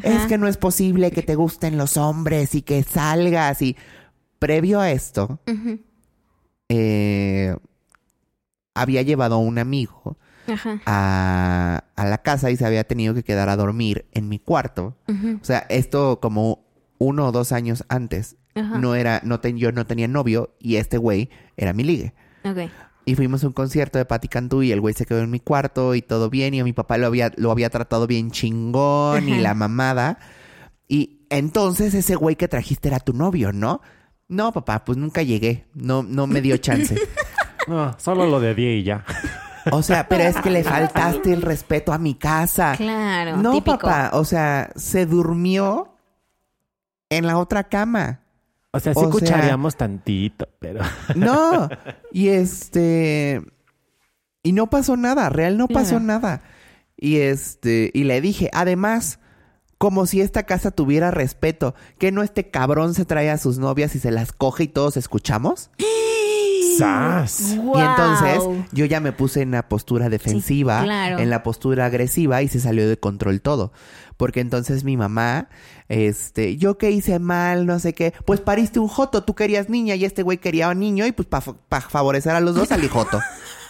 [0.03, 3.77] Es que no es posible que te gusten los hombres y que salgas y...
[4.39, 5.39] Previo a esto,
[6.69, 7.57] eh,
[8.75, 10.17] había llevado a un amigo
[10.87, 14.97] a, a la casa y se había tenido que quedar a dormir en mi cuarto.
[15.41, 16.65] O sea, esto como
[16.99, 18.37] uno o dos años antes.
[18.55, 18.79] Ajá.
[18.79, 22.13] No era, no ten- yo no tenía novio y este güey era mi ligue.
[22.45, 22.69] Ok.
[23.05, 25.41] Y fuimos a un concierto de Patti Cantú y el güey se quedó en mi
[25.41, 26.55] cuarto y todo bien.
[26.55, 30.19] Y a mi papá lo había, lo había tratado bien chingón y la mamada.
[30.89, 33.81] Y entonces ese güey que trajiste era tu novio, ¿no?
[34.29, 35.67] No, papá, pues nunca llegué.
[35.75, 36.97] No, no me dio chance.
[37.69, 39.05] No, solo lo de Die y ya.
[39.71, 42.75] O sea, pero es que le faltaste el respeto a mi casa.
[42.77, 43.37] Claro.
[43.37, 43.79] no, típico.
[43.79, 44.11] papá.
[44.15, 45.95] O sea, se durmió
[47.09, 48.22] en la otra cama.
[48.73, 50.81] O sea, sí O sea- tantito, pero...
[51.15, 51.69] No.
[52.11, 53.43] Y este.
[54.43, 56.43] Y no pasó nada, real no pasó nada.
[56.97, 57.91] Y este.
[57.95, 59.21] Y le dije, además,
[59.79, 63.95] como si esta casa tuviera respeto, que no este cabrón se trae a sus novias
[63.95, 65.71] y se las coge y todos escuchamos.
[67.75, 68.43] Y entonces
[68.73, 71.19] yo ya me puse en la postura defensiva, claro.
[71.19, 73.73] en la postura agresiva y se salió de control todo.
[74.17, 75.49] Porque entonces mi mamá,
[75.89, 79.95] este, yo qué hice mal, no sé qué, pues pariste un joto, tú querías niña
[79.95, 83.21] y este güey quería un niño y pues para favorecer a los dos salí joto.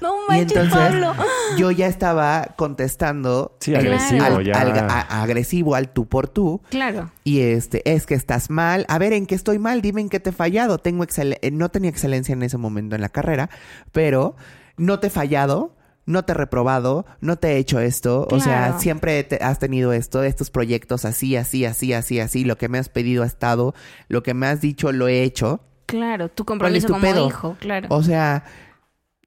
[0.00, 1.14] No y manches, entonces Pablo.
[1.58, 4.60] yo ya estaba contestando Sí, agresivo, al, ya.
[4.60, 6.62] al- a- agresivo al tú por tú.
[6.70, 7.10] Claro.
[7.24, 8.86] Y este, es que estás mal.
[8.88, 9.82] A ver, ¿en qué estoy mal?
[9.82, 10.78] Dime en qué te he fallado.
[10.78, 13.50] Tengo excel- eh, no tenía excelencia en ese momento en la carrera,
[13.90, 14.36] pero
[14.76, 15.74] no te he fallado,
[16.06, 18.28] no te he reprobado, no te he hecho esto.
[18.30, 22.44] O sea, siempre te- has tenido esto, estos proyectos así, así, así, así, así.
[22.44, 23.74] Lo que me has pedido ha estado,
[24.08, 25.60] lo que me has dicho lo he hecho.
[25.86, 26.28] Claro.
[26.28, 27.26] Tu ¿Cuál es compromiso tu como pedo?
[27.28, 27.88] hijo, claro.
[27.90, 28.44] O sea,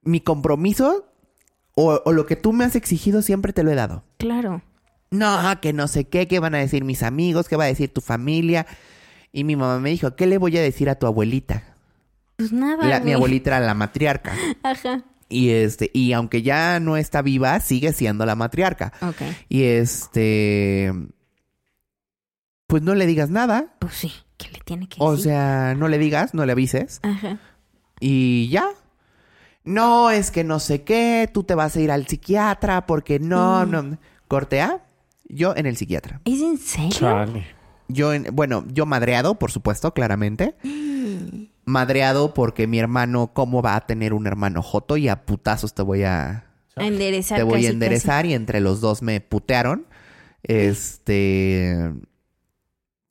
[0.03, 1.09] mi compromiso
[1.75, 4.03] o, o lo que tú me has exigido siempre te lo he dado.
[4.17, 4.61] Claro.
[5.11, 7.93] No, que no sé qué, qué van a decir mis amigos, qué va a decir
[7.93, 8.65] tu familia.
[9.31, 11.63] Y mi mamá me dijo, ¿qué le voy a decir a tu abuelita?
[12.37, 12.85] Pues nada.
[12.87, 14.33] La- mi abuelita era la matriarca.
[14.63, 15.03] Ajá.
[15.29, 18.93] Y este, y aunque ya no está viva, sigue siendo la matriarca.
[19.01, 19.21] Ok.
[19.49, 20.91] Y este,
[22.67, 23.73] pues no le digas nada.
[23.79, 24.11] Pues sí.
[24.37, 25.25] ¿Qué le tiene que O decir?
[25.31, 26.99] sea, no le digas, no le avises.
[27.03, 27.37] Ajá.
[27.99, 28.67] Y ya.
[29.63, 33.65] No, es que no sé qué, tú te vas a ir al psiquiatra porque no,
[33.65, 33.71] Mm.
[33.71, 33.97] no.
[34.27, 34.83] Corte A,
[35.29, 36.19] yo en el psiquiatra.
[36.25, 36.91] ¿Es en serio?
[36.91, 37.45] Chale.
[37.87, 40.55] Yo, en, bueno, yo madreado, por supuesto, claramente.
[41.65, 44.97] Madreado porque mi hermano, ¿cómo va a tener un hermano joto?
[44.97, 46.45] Y a putazos te voy a,
[46.75, 48.25] A enderezar te voy casi, a enderezar.
[48.25, 49.85] Y entre los dos me putearon.
[50.43, 51.91] Este.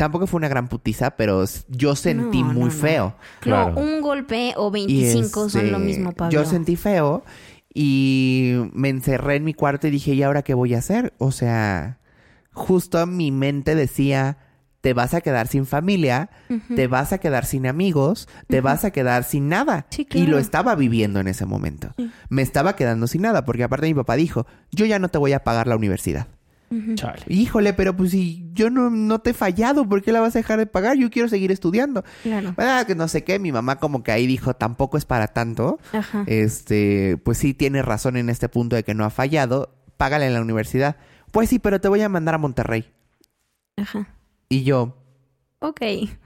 [0.03, 2.71] Tampoco fue una gran putiza, pero yo sentí No, muy no, no.
[2.73, 3.15] feo.
[3.39, 3.75] Claro.
[3.75, 6.33] No, un golpe o Y 25 son lo este, mismo, Pablo.
[6.33, 7.23] Yo sentí feo
[7.73, 11.15] y me encerré en mi cuarto y dije, ¿y ahora qué voy a hacer?
[11.19, 12.01] O sea,
[12.53, 14.39] justo mi mente decía,
[14.81, 16.31] te vas a quedar sin familia,
[16.75, 19.87] te vas a quedar sin amigos, te vas a quedar sin nada.
[19.91, 21.95] Sí, Y lo estaba viviendo en ese momento.
[22.29, 25.33] Me estaba quedando sin nada porque aparte mi papá dijo, yo ya no te voy
[25.33, 26.27] a pagar la universidad.
[26.95, 27.23] Chale.
[27.29, 30.39] Híjole, pero pues si yo no, no te he fallado, ¿por qué la vas a
[30.39, 30.97] dejar de pagar?
[30.97, 32.05] Yo quiero seguir estudiando.
[32.23, 32.55] Claro.
[32.59, 35.79] Ah, que no sé qué, mi mamá como que ahí dijo, tampoco es para tanto.
[35.93, 36.25] Ajá.
[36.27, 39.75] Este, pues sí tiene razón en este punto de que no ha fallado.
[39.97, 40.97] Págale en la universidad.
[41.31, 42.91] Pues sí, pero te voy a mandar a Monterrey.
[43.77, 44.07] Ajá.
[44.49, 44.97] Y yo,
[45.61, 45.81] Ok.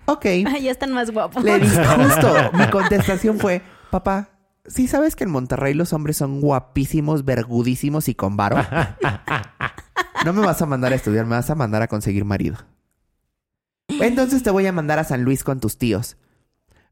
[0.07, 0.27] ok.
[0.47, 1.45] Ah, ya están más guapos.
[1.45, 4.31] Le dije justo, mi contestación fue, papá,
[4.69, 8.57] ¿sí sabes que en Monterrey los hombres son guapísimos, vergudísimos y con varo?
[10.25, 12.57] No me vas a mandar a estudiar, me vas a mandar a conseguir marido.
[13.89, 16.17] Entonces te voy a mandar a San Luis con tus tíos.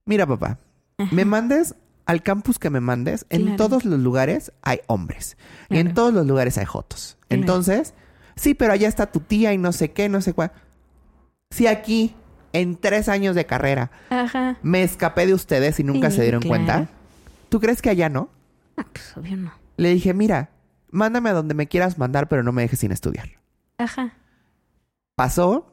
[0.04, 0.58] Mira, papá,
[1.10, 1.74] me mandes
[2.06, 3.56] al campus que me mandes, en Claro.
[3.56, 5.36] todos los lugares hay hombres.
[5.70, 7.16] Y en todos los lugares hay jotos.
[7.28, 7.40] Claro.
[7.42, 7.94] Entonces,
[8.36, 10.52] sí, pero allá está tu tía y no sé qué, no sé cuál.
[11.50, 12.14] Si aquí,
[12.52, 14.58] en tres años de carrera, Ajá.
[14.62, 16.88] me escapé de ustedes y nunca Sí, se dieron cuenta,
[17.48, 18.28] ¿tú crees que allá no?
[18.76, 19.52] Ah, pues obvio no.
[19.76, 20.50] Le dije, mira,
[20.90, 23.28] mándame a donde me quieras mandar, pero no me dejes sin estudiar.
[23.78, 24.14] Ajá.
[25.16, 25.72] Pasó,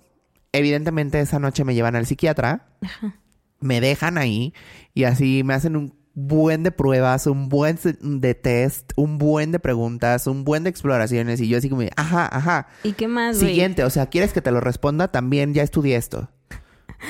[0.52, 3.16] evidentemente esa noche me llevan al psiquiatra, Ajá.
[3.60, 4.54] me dejan ahí
[4.94, 9.60] y así me hacen un buen de pruebas, un buen de test, un buen de
[9.60, 12.68] preguntas, un buen de exploraciones y yo así como, ajá, ajá.
[12.84, 13.38] ¿Y qué más?
[13.38, 15.08] Siguiente, o sea, ¿quieres que te lo responda?
[15.10, 16.30] También ya estudié esto.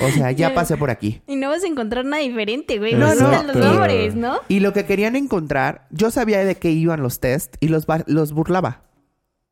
[0.00, 1.22] O sea, ya pasé por aquí.
[1.26, 2.94] Y no vas a encontrar nada diferente, güey.
[2.94, 4.40] No, No, los nombres, ¿no?
[4.48, 8.32] Y lo que querían encontrar, yo sabía de qué iban los test y los, los
[8.32, 8.82] burlaba.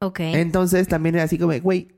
[0.01, 0.21] Ok.
[0.21, 1.89] Entonces también era así como, güey,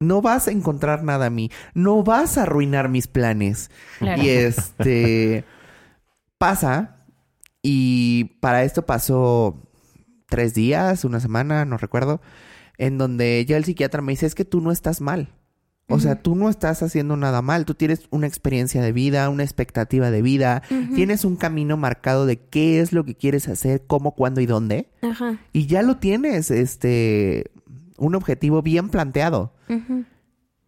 [0.00, 3.70] no vas a encontrar nada a mí, no vas a arruinar mis planes.
[3.98, 4.22] Claro.
[4.22, 5.44] Y este
[6.38, 6.96] pasa,
[7.62, 9.62] y para esto pasó
[10.28, 12.20] tres días, una semana, no recuerdo,
[12.78, 15.28] en donde ya el psiquiatra me dice, es que tú no estás mal.
[15.88, 19.42] O sea, tú no estás haciendo nada mal, tú tienes una experiencia de vida, una
[19.42, 20.62] expectativa de vida,
[20.94, 24.90] tienes un camino marcado de qué es lo que quieres hacer, cómo, cuándo y dónde.
[25.02, 25.38] Ajá.
[25.52, 27.50] Y ya lo tienes, este,
[27.98, 29.52] un objetivo bien planteado.
[29.68, 30.04] Ujú.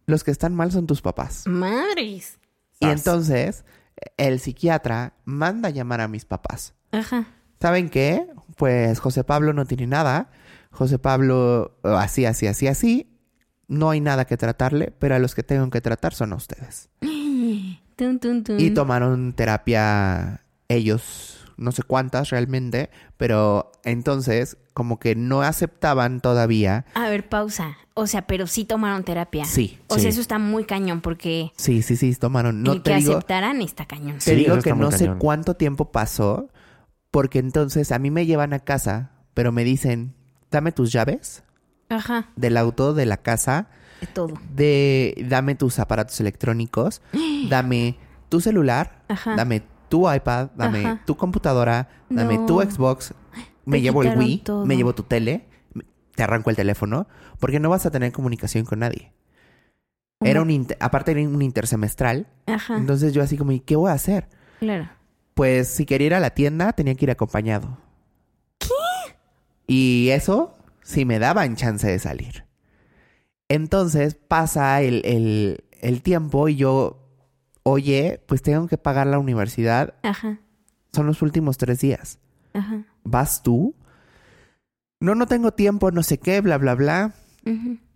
[0.05, 1.43] los que están mal son tus papás.
[1.47, 2.39] Madres.
[2.79, 3.65] Y entonces
[4.17, 6.73] el psiquiatra manda a llamar a mis papás.
[6.91, 7.27] Ajá.
[7.59, 8.25] ¿Saben qué?
[8.55, 10.29] Pues José Pablo no tiene nada.
[10.71, 13.16] José Pablo así, así, así, así.
[13.67, 16.89] No hay nada que tratarle, pero a los que tengo que tratar son a ustedes.
[17.97, 18.59] Tun, tun, tun.
[18.59, 26.85] Y tomaron terapia ellos, no sé cuántas realmente, pero entonces como que no aceptaban todavía.
[26.93, 27.75] A ver, pausa.
[27.95, 29.45] O sea, pero sí tomaron terapia.
[29.45, 30.01] Sí, O sí.
[30.01, 32.61] sea, eso está muy cañón porque Sí, sí, sí, tomaron.
[32.61, 34.19] No el te que digo, aceptaran está cañón.
[34.19, 36.49] te Sí, digo que no sé cuánto tiempo pasó,
[37.09, 40.13] porque entonces a mí me llevan a casa, pero me dicen,
[40.51, 41.43] dame tus llaves
[41.89, 42.29] Ajá.
[42.35, 43.67] del auto, de la casa,
[44.01, 44.33] De todo.
[44.53, 47.01] de dame tus aparatos electrónicos,
[47.49, 47.97] dame
[48.29, 49.35] tu celular, Ajá.
[49.35, 51.01] dame tu iPad, dame Ajá.
[51.05, 52.45] tu computadora, dame No.
[52.45, 53.13] tu Xbox,
[53.65, 54.65] me Te llevo el Wii, todo.
[54.65, 55.45] me llevo tu tele,
[56.15, 57.07] te arranco el teléfono,
[57.39, 59.13] porque no vas a tener comunicación con nadie.
[60.19, 62.75] Era un inter- aparte era un intersemestral, Ajá.
[62.77, 64.27] entonces yo así como, ¿y qué voy a hacer?
[64.59, 64.89] Claro.
[65.35, 67.77] Pues si quería ir a la tienda, tenía que ir acompañado.
[68.57, 68.67] ¿Qué?
[69.67, 70.56] Y eso
[70.87, 72.45] sí me daban chance de salir.
[73.49, 77.03] Entonces pasa el, el- el tiempo y yo,
[77.63, 79.95] oye, pues tengo que pagar la universidad.
[80.03, 80.39] Ajá.
[80.93, 82.19] Son los últimos tres días.
[82.53, 82.83] Ajá.
[83.03, 83.75] ¿Vas tú?
[84.99, 87.13] No, no tengo tiempo, no sé qué, bla, bla, bla.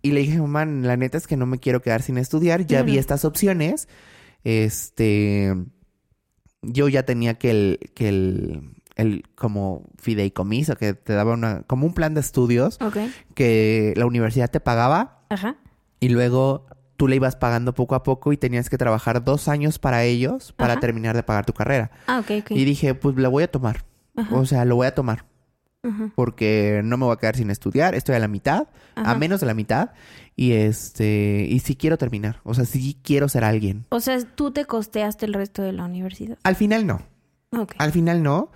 [0.02, 2.66] Y le dije, mamá, la neta es que no me quiero quedar sin estudiar.
[2.66, 3.88] Ya vi estas opciones.
[4.44, 5.54] Este.
[6.62, 8.70] Yo ya tenía que el, que el,
[9.02, 12.78] el como fideicomiso, que te daba una, como un plan de estudios
[13.34, 15.56] que la universidad te pagaba Ajá.
[16.00, 19.78] y luego tú le ibas pagando poco a poco y tenías que trabajar dos años
[19.78, 20.80] para ellos para Ajá.
[20.80, 21.90] terminar de pagar tu carrera.
[22.06, 22.50] Ah, ok, ok.
[22.52, 23.84] Y dije, pues lo voy a tomar.
[24.16, 24.34] Ajá.
[24.36, 25.24] O sea, lo voy a tomar
[25.82, 26.12] Ajá.
[26.14, 29.46] porque no me voy a quedar sin estudiar, estoy a la mitad, a menos de
[29.46, 29.90] la mitad,
[30.36, 33.84] y este, y sí quiero terminar, o sea, sí quiero ser alguien.
[33.88, 36.38] O sea, tú te costeaste el resto de la universidad.
[36.44, 37.00] Al final no,
[37.78, 38.52] al final no,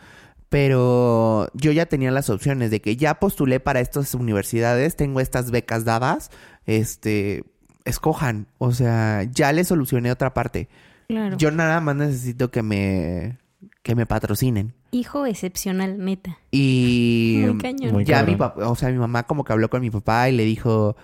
[0.49, 5.51] pero yo ya tenía las opciones de que ya postulé para estas universidades, tengo estas
[5.51, 6.30] becas dadas,
[6.66, 7.44] este,
[7.84, 10.68] escojan, o sea, ya le solucioné otra parte.
[11.09, 11.36] Claro.
[11.36, 13.38] Yo nada más necesito que me,
[13.82, 14.74] que me patrocinen.
[14.90, 16.38] Hijo excepcional, neta.
[16.51, 17.92] Y Muy cañón.
[17.92, 18.34] Muy ya cabrón.
[18.34, 20.97] mi papá, o sea, mi mamá como que habló con mi papá y le dijo,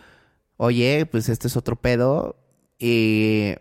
[0.57, 2.36] oye, pues este es otro pedo.
[2.78, 3.55] Y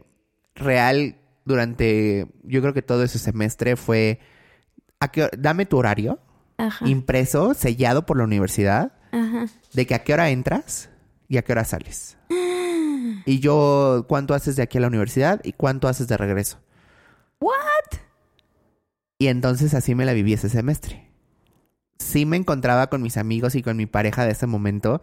[0.56, 1.16] real,
[1.46, 4.20] durante, yo creo que todo ese semestre fue,
[5.02, 6.20] ¿a qué dame tu horario,
[6.58, 6.88] Ajá.
[6.88, 9.48] impreso, sellado por la universidad, Ajá.
[9.74, 10.90] de que a qué hora entras
[11.28, 12.18] y a qué hora sales.
[13.26, 16.60] Y yo, ¿cuánto haces de aquí a la universidad y cuánto haces de regreso?
[17.40, 18.00] What?
[19.20, 21.08] Y entonces así me la viví ese semestre.
[22.00, 25.02] Sí me encontraba con mis amigos y con mi pareja de ese momento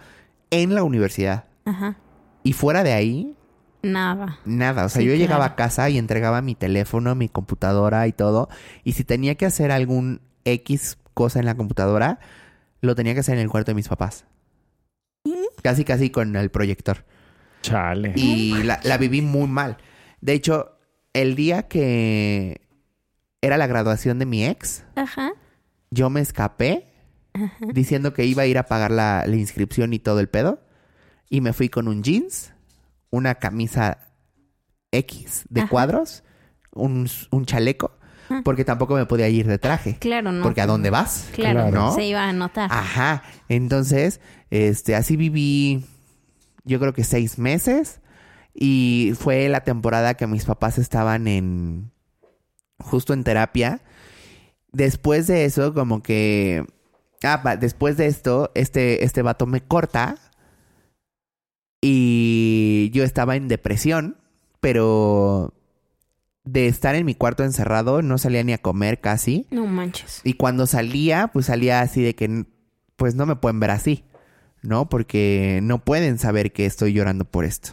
[0.51, 1.45] en la universidad.
[1.65, 1.97] Ajá.
[2.43, 3.37] Y fuera de ahí,
[3.83, 4.39] Nada.
[4.45, 4.85] nada.
[4.87, 5.53] O sea, Sí, yo llegaba claro.
[5.53, 8.49] a casa y entregaba mi teléfono, mi computadora y todo.
[8.85, 12.19] Y si tenía que hacer algún X cosa en la computadora,
[12.81, 14.25] lo tenía que hacer en el cuarto de mis papás.
[15.63, 17.05] Casi, casi con el proyector.
[17.63, 18.13] Chale.
[18.17, 19.77] Y la, la viví muy mal.
[20.21, 20.73] De hecho,
[21.13, 22.61] el día que
[23.43, 25.33] era la graduación de mi ex, Ajá.
[25.91, 26.87] yo me escapé
[27.73, 30.61] diciendo que iba a ir a pagar la, la inscripción y todo el pedo.
[31.29, 32.53] Y me fui con un jeans,
[33.11, 34.13] una camisa
[34.93, 35.71] X de Ajá.
[35.71, 36.25] cuadros,
[36.73, 37.93] un, un chaleco,
[38.45, 39.97] porque tampoco me podía ir de traje.
[39.99, 40.43] Claro, no.
[40.43, 41.29] Porque ¿a dónde vas?
[41.33, 41.95] Claro, ¿No?
[41.95, 42.71] se iba a notar.
[42.71, 43.23] Ajá.
[43.49, 45.85] Entonces, este, así viví,
[46.65, 48.01] yo creo que seis meses.
[48.55, 51.93] Y fue la temporada que mis papás estaban en,
[52.79, 53.83] justo en terapia.
[54.73, 56.67] Después de eso, como que,
[57.23, 60.17] ah, después de esto, este, este vato me corta.
[61.81, 64.17] Y yo estaba en depresión,
[64.61, 65.55] pero
[66.45, 69.47] de estar en mi cuarto encerrado, no salía ni a comer casi.
[69.51, 70.21] No manches.
[70.25, 72.47] Y cuando salía, pues salía así de que,
[72.97, 74.05] pues no me pueden ver así,
[74.63, 74.89] ¿no?
[74.89, 77.73] Porque no pueden saber que estoy llorando por esto.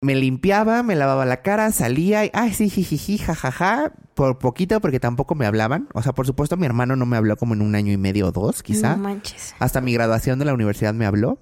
[0.00, 5.00] Me limpiaba, me lavaba la cara, salía y, ay, sí, jijiji, jajaja, por poquito porque
[5.00, 5.88] tampoco me hablaban.
[5.94, 8.28] O sea, por supuesto mi hermano no me habló como en un año y medio
[8.28, 8.96] o dos, quizá.
[8.96, 9.54] No manches.
[9.58, 11.40] Hasta mi graduación de la universidad me habló.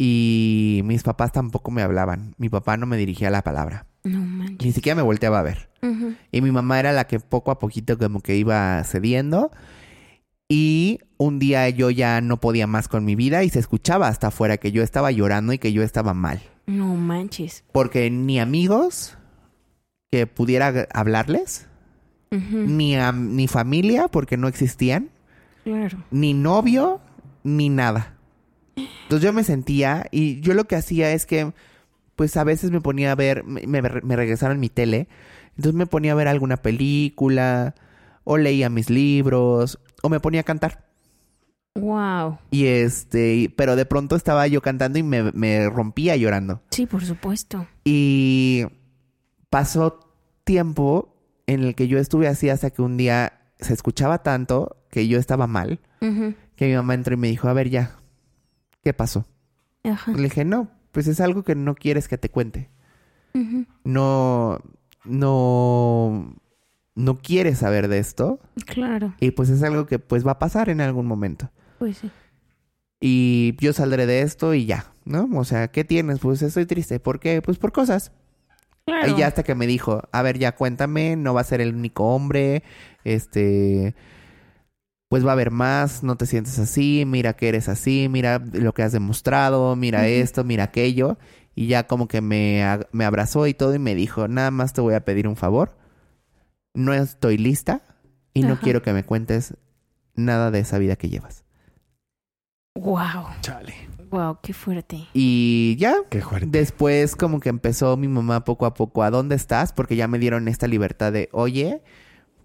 [0.00, 2.34] Y mis papás tampoco me hablaban.
[2.38, 3.86] Mi papá no me dirigía la palabra.
[4.04, 4.64] No manches.
[4.64, 5.68] Ni siquiera me volteaba a ver.
[6.30, 9.50] Y mi mamá era la que poco a poquito como que iba cediendo.
[10.48, 14.28] Y un día yo ya no podía más con mi vida y se escuchaba hasta
[14.28, 16.40] afuera que yo estaba llorando y que yo estaba mal.
[16.66, 17.64] No manches.
[17.72, 19.18] Porque ni amigos
[20.10, 21.66] que pudiera hablarles,
[22.30, 25.10] ni, am- ni familia porque no existían,
[25.64, 25.98] Claro.
[26.10, 27.00] ni novio,
[27.42, 28.14] ni nada.
[29.02, 31.52] Entonces yo me sentía y yo lo que hacía es que
[32.16, 35.08] pues a veces me ponía a ver, me, me, me regresaron mi tele,
[35.50, 37.74] entonces me ponía a ver alguna película
[38.24, 40.88] o leía mis libros o me ponía a cantar.
[41.74, 42.38] Wow.
[42.50, 46.60] Y este, pero de pronto estaba yo cantando y me, me rompía llorando.
[46.70, 47.66] Sí, por supuesto.
[47.84, 48.66] Y
[49.48, 50.00] pasó
[50.44, 51.14] tiempo
[51.46, 55.18] en el que yo estuve así hasta que un día se escuchaba tanto que yo
[55.18, 57.97] estaba mal, que mi mamá entró y me dijo, a ver ya,
[58.82, 59.26] ¿qué pasó?
[59.84, 60.12] Ajá.
[60.12, 62.70] Le dije, no, pues es algo que no quieres que te cuente.
[63.34, 63.66] Ujú.
[63.84, 64.58] No,
[65.04, 66.36] no,
[66.94, 68.40] no quieres saber de esto.
[68.66, 71.50] Claro, Y pues es algo que pues va a pasar en algún momento.
[71.78, 72.10] pues sí.
[73.00, 75.28] Y yo saldré de esto y ya, ¿no?
[75.38, 76.18] O sea, ¿qué tienes?
[76.18, 76.98] Pues estoy triste.
[76.98, 77.40] ¿Por qué?
[77.42, 78.10] Pues por cosas.
[78.86, 79.12] Claro.
[79.12, 81.74] Y ya hasta que me dijo, a ver, ya cuéntame, no va a ser el
[81.76, 82.64] único hombre,
[83.04, 83.94] este,
[85.08, 88.74] pues va a haber más, no te sientes así, mira que eres así, mira lo
[88.74, 91.18] que has demostrado, mira esto, mira aquello.
[91.54, 94.80] Y ya como que me, me abrazó y todo y me dijo, nada más te
[94.80, 95.76] voy a pedir un favor,
[96.74, 97.82] no estoy lista
[98.34, 98.60] y no Ajá.
[98.62, 99.54] quiero que me cuentes
[100.14, 101.44] nada de esa vida que llevas.
[102.76, 103.26] Wow.
[103.40, 103.74] Chale.
[104.10, 105.08] Wow, qué fuerte.
[105.12, 106.46] Y ya, Qué fuerte.
[106.50, 109.72] Después como que empezó mi mamá poco a poco, ¿a dónde estás?
[109.72, 111.82] Porque ya me dieron esta libertad de, oye,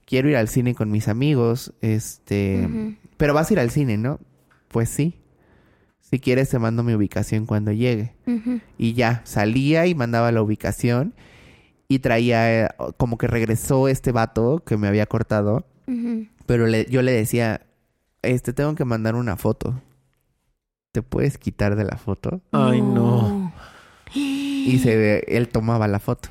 [0.06, 2.68] quiero ir al cine con mis amigos, este,
[3.18, 4.20] pero vas a ir al cine, ¿no?
[4.68, 5.20] Pues sí.
[6.02, 8.14] Si quieres te mando mi ubicación cuando llegue.
[8.78, 11.14] Y ya, salía y mandaba la ubicación
[11.88, 15.66] y traía, eh, como que regresó este vato que me había cortado,
[16.46, 17.62] pero le- yo le decía,
[18.22, 19.82] este, tengo que mandar una foto.
[20.92, 22.42] ¿Te puedes quitar de la foto?
[22.52, 23.52] Ay, no.
[24.16, 26.30] Y se, él tomaba la foto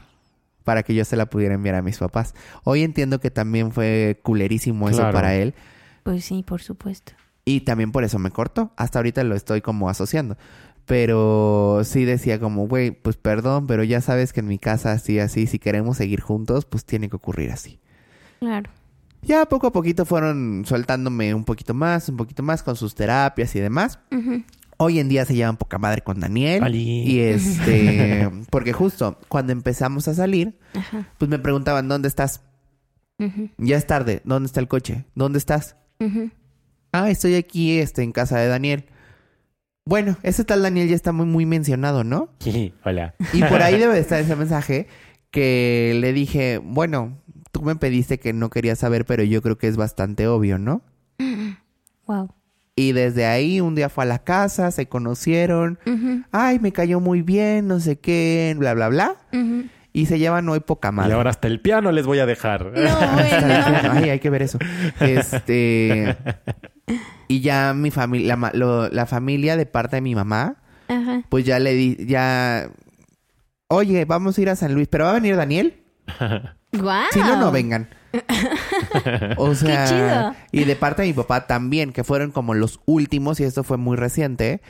[0.64, 2.34] para que yo se la pudiera enviar a mis papás.
[2.64, 5.54] Hoy entiendo que también fue culerísimo eso para él
[6.02, 7.12] Pues sí, por supuesto.
[7.44, 8.72] y también por eso me cortó.
[8.76, 10.36] Hasta ahorita lo estoy como asociando.
[10.86, 15.18] Pero sí decía como, güey, pues perdón, pero ya sabes que en mi casa así,
[15.20, 17.78] así, si queremos seguir juntos, pues tiene que ocurrir así.
[18.40, 18.68] Claro.
[19.22, 23.54] Ya poco a poquito fueron soltándome un poquito más, un poquito más con sus terapias
[23.54, 24.00] y demás.
[24.82, 26.64] Hoy en día se llevan poca madre con Daniel.
[26.64, 27.04] Ali.
[27.04, 31.08] Y este, porque justo cuando empezamos a salir, Ajá.
[31.18, 32.42] pues me preguntaban, ¿dónde estás?
[33.56, 35.04] Ya es tarde, ¿dónde está el coche?
[35.14, 35.76] ¿Dónde estás?
[36.90, 38.86] Ah, estoy aquí, este, en casa de Daniel.
[39.84, 42.30] Bueno, ese tal Daniel ya está muy, muy mencionado, ¿no?
[42.84, 43.14] Hola.
[43.32, 44.88] Y por ahí debe de estar ese mensaje
[45.30, 47.22] que le dije, bueno,
[47.52, 50.82] tú me pediste que no querías saber, pero yo creo que es bastante obvio, ¿no?
[52.08, 52.34] Wow.
[52.74, 55.78] Y desde ahí un día fue a la casa, se conocieron,
[56.32, 59.16] ay, me cayó muy bien, no sé qué, bla, bla, bla.
[59.92, 61.12] Y se llevan hoy poca Y madre.
[61.12, 62.64] ahora hasta el piano les voy a dejar.
[62.64, 62.86] No, bueno.
[63.92, 64.58] Ay, hay que ver eso.
[65.00, 66.16] Este.
[67.28, 70.56] Y ya mi familia, la, ma- lo- la familia de parte de mi mamá,
[70.88, 71.22] Ajá.
[71.28, 72.70] pues ya le di, ya.
[73.68, 75.82] Oye, vamos a ir a San Luis, pero va a venir Daniel.
[76.72, 76.90] Wow.
[77.12, 77.88] Si no, no vengan.
[79.36, 80.34] O sea, chido.
[80.52, 83.76] y de parte de mi papá también, que fueron como los últimos, y esto fue
[83.78, 84.60] muy reciente,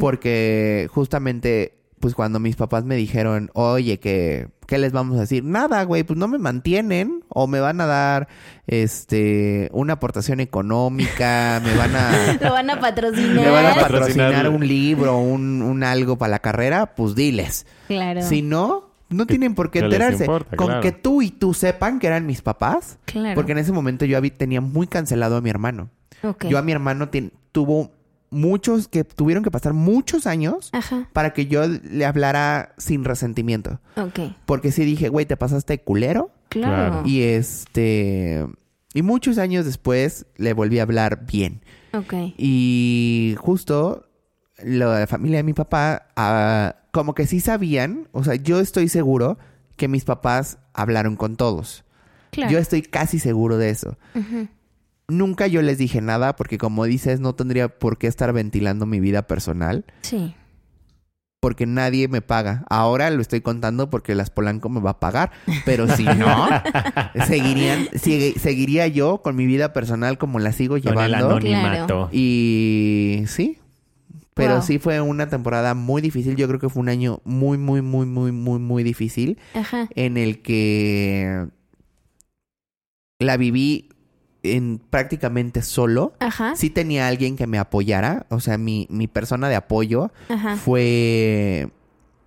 [0.00, 5.44] porque justamente, pues cuando mis papás me dijeron, oye, que, ¿qué les vamos a decir?
[5.44, 8.28] Nada, güey, pues no me mantienen, o me van a dar,
[8.66, 12.38] este, una aportación económica, me van a...
[12.40, 13.44] Lo van a patrocinar.
[13.44, 14.30] Me van a Patrocinar.
[14.32, 17.66] patrocinar un libro, un, un algo para la carrera, pues diles.
[17.88, 18.22] Claro.
[18.22, 20.24] Si no, no tienen por qué enterarse.
[20.24, 20.82] importa, Con claro.
[20.82, 22.98] que tú y tú sepan que eran mis papás.
[23.04, 23.34] Claro.
[23.34, 25.90] Porque en ese momento yo tenía muy cancelado a mi hermano.
[26.22, 26.46] Ok.
[26.46, 27.08] Yo a mi hermano
[27.52, 27.90] tuvo
[28.30, 31.08] muchos que tuvieron que pasar muchos años Ajá.
[31.12, 33.80] para que yo le hablara sin resentimiento.
[33.96, 34.20] Ok.
[34.46, 36.30] Porque sí dije, güey, te pasaste culero.
[36.48, 37.02] Claro.
[37.04, 38.46] Y este...
[38.94, 41.62] Y muchos años después le volví a hablar bien.
[41.94, 42.12] Ok.
[42.36, 44.06] Y justo
[44.62, 48.88] la, la familia de mi papá, ah, como que sí sabían, o sea, yo estoy
[48.88, 49.38] seguro
[49.76, 51.84] que mis papás hablaron con todos.
[52.30, 52.52] Claro.
[52.52, 53.96] Yo estoy casi seguro de eso.
[55.08, 59.00] Nunca yo les dije nada porque como dices, no tendría por qué estar ventilando mi
[59.00, 60.34] vida personal Sí.
[61.40, 62.64] porque nadie me paga.
[62.70, 65.32] Ahora lo estoy contando porque las Polanco me va a pagar,
[65.66, 66.48] pero si no,
[67.26, 71.30] seguirían, sigue- seguiría yo con mi vida personal como la sigo Con el llevando.
[71.36, 72.08] anonimato.
[72.12, 73.58] Y sí,
[74.34, 74.62] pero Wow.
[74.62, 76.36] sí fue una temporada muy difícil.
[76.36, 79.88] Yo creo que fue un año muy, muy, muy, muy, muy, muy difícil Ajá.
[79.94, 81.48] en el que
[83.18, 83.88] la viví
[84.42, 86.14] en prácticamente solo.
[86.18, 86.56] Ajá.
[86.56, 90.56] Sí tenía alguien que me apoyara, o sea, mi, mi persona de apoyo Ajá.
[90.56, 91.70] fue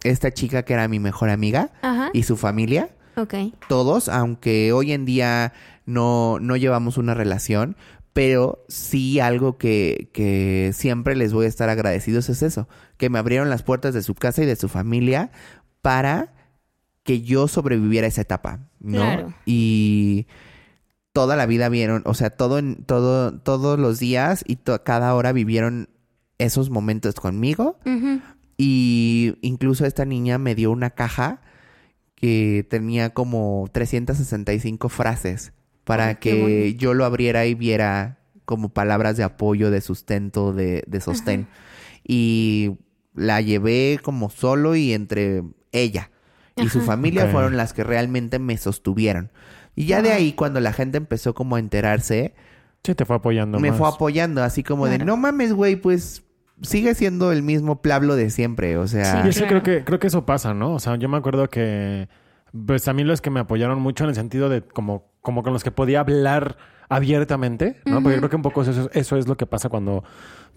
[0.04, 2.12] esta chica que era mi mejor amiga Ajá.
[2.14, 2.90] y su familia.
[3.18, 3.34] Ok.
[3.68, 5.54] Todos, aunque hoy en día
[5.86, 7.76] no, no llevamos una relación,
[8.16, 13.20] pero sí algo que, que siempre les voy a estar agradecidos es eso, que me
[13.20, 15.32] abrieron las puertas de su casa y de su familia
[15.82, 16.34] para
[17.04, 19.00] que yo sobreviviera a esa etapa, ¿no?
[19.02, 19.34] Claro.
[19.46, 20.28] Y
[21.12, 25.14] toda la vida vieron, o sea, todo, en- todo, todos los días y to- cada
[25.14, 25.90] hora vivieron
[26.38, 27.78] esos momentos conmigo.
[28.58, 31.42] Y incluso esta niña me dio una caja
[32.16, 35.52] que tenía como 365 frases
[35.86, 36.78] para Ay, que bonito.
[36.80, 41.48] yo lo abriera y viera como palabras de apoyo, de sustento, de, de sostén.
[42.08, 42.74] Y
[43.14, 46.12] la llevé como solo y entre ella
[46.58, 49.32] y su familia fueron las que realmente me sostuvieron.
[49.76, 52.34] Y ya de ahí, cuando la gente empezó como a enterarse,
[52.84, 53.80] Sí, te fue apoyando me más.
[53.80, 56.24] fue apoyando, así como de, no mames, güey, pues
[56.62, 59.24] sigue siendo el mismo Pablo de siempre, o sea...
[59.26, 59.64] Y es que Claro.
[59.64, 60.76] creo que creo que eso pasa, ¿no?
[60.76, 62.08] O sea, yo me acuerdo que
[62.66, 65.54] pues a mí los que me apoyaron mucho en el sentido de como como con
[65.54, 66.56] los que podía hablar
[66.88, 68.02] abiertamente, ¿no?
[68.04, 70.04] Porque creo que un poco eso, eso es lo que pasa cuando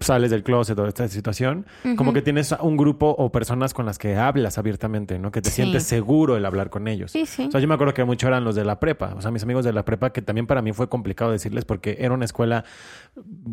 [0.00, 3.84] sales del closet o de esta situación, como que tienes un grupo o personas con
[3.86, 5.30] las que hablas abiertamente, ¿no?
[5.32, 5.56] Que te Sí.
[5.56, 7.10] sientes seguro el hablar con ellos.
[7.10, 7.46] Sí, sí.
[7.48, 9.42] O sea, yo me acuerdo que mucho eran los de la prepa, o sea, mis
[9.42, 12.64] amigos de la prepa, que también para mí fue complicado decirles porque era una escuela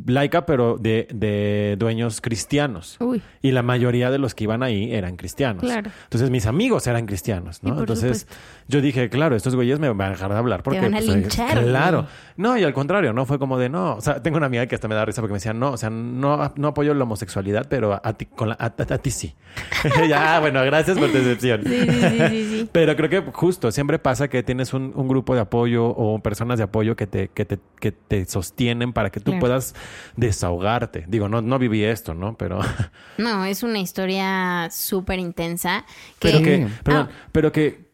[0.06, 2.98] laica, pero de, de dueños cristianos.
[3.00, 3.22] Uy.
[3.42, 5.64] Y la mayoría de los que iban ahí eran cristianos.
[5.64, 5.90] Claro.
[6.04, 7.80] Entonces mis amigos eran cristianos, ¿no?
[7.80, 8.44] Entonces supuesto.
[8.68, 10.80] yo dije, claro, estos güeyes me van a dejar de hablar porque...
[10.82, 12.06] van a pues, linchar, Claro.
[12.38, 13.96] No, y al contrario, no fue como de no.
[13.96, 15.78] O sea, tengo una amiga que hasta me da risa porque me decía, no, o
[15.78, 19.12] sea, no, no apoyo la homosexualidad, pero a, ti, con la- a, a- a ti
[19.12, 19.36] sí.
[20.10, 21.62] ya, bueno, gracias por tu decepción.
[21.64, 22.70] Sí, sí, sí, sí, sí.
[22.74, 26.58] Pero creo que justo siempre pasa que tienes un, un grupo de apoyo o personas
[26.58, 29.40] de apoyo que te, que te, que te sostienen para que tú Claro.
[29.40, 29.76] puedas
[30.18, 31.06] desahogarte.
[31.08, 32.36] Digo, no, no viví esto, ¿no?
[32.38, 32.60] Pero,
[33.18, 35.86] No, es una historia súper intensa.
[36.20, 37.86] Que pero que, perdón, pero que,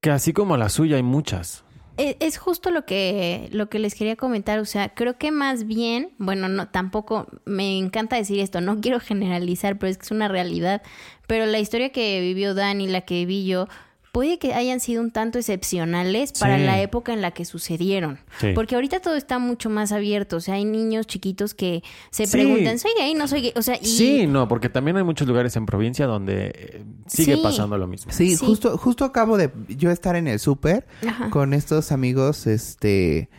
[0.00, 1.64] que así como la suya hay muchas.
[1.96, 4.58] E- Es justo lo que, lo que les quería comentar.
[4.58, 9.00] O sea, creo que más bien, bueno, no, tampoco me encanta decir esto, no quiero
[9.00, 10.82] generalizar, pero es que es una realidad.
[11.26, 13.68] Pero la historia que vivió Dani, la que viví yo,
[14.12, 16.64] puede que hayan sido un tanto excepcionales para Sí.
[16.64, 18.18] la época en la que sucedieron.
[18.40, 18.52] Sí.
[18.54, 20.36] Porque ahorita todo está mucho más abierto.
[20.36, 22.32] O sea, hay niños chiquitos que se Sí.
[22.32, 23.14] preguntan, ¿soy gay?
[23.14, 23.52] ¿No soy gay?
[23.56, 23.86] O sea, y...
[23.86, 27.40] Sí, no, porque también hay muchos lugares en provincia donde eh, sigue Sí.
[27.42, 28.12] pasando lo mismo.
[28.12, 28.44] Sí, Sí.
[28.46, 30.86] justo, justo acabo de yo estar en el súper
[31.30, 33.30] con estos amigos, este,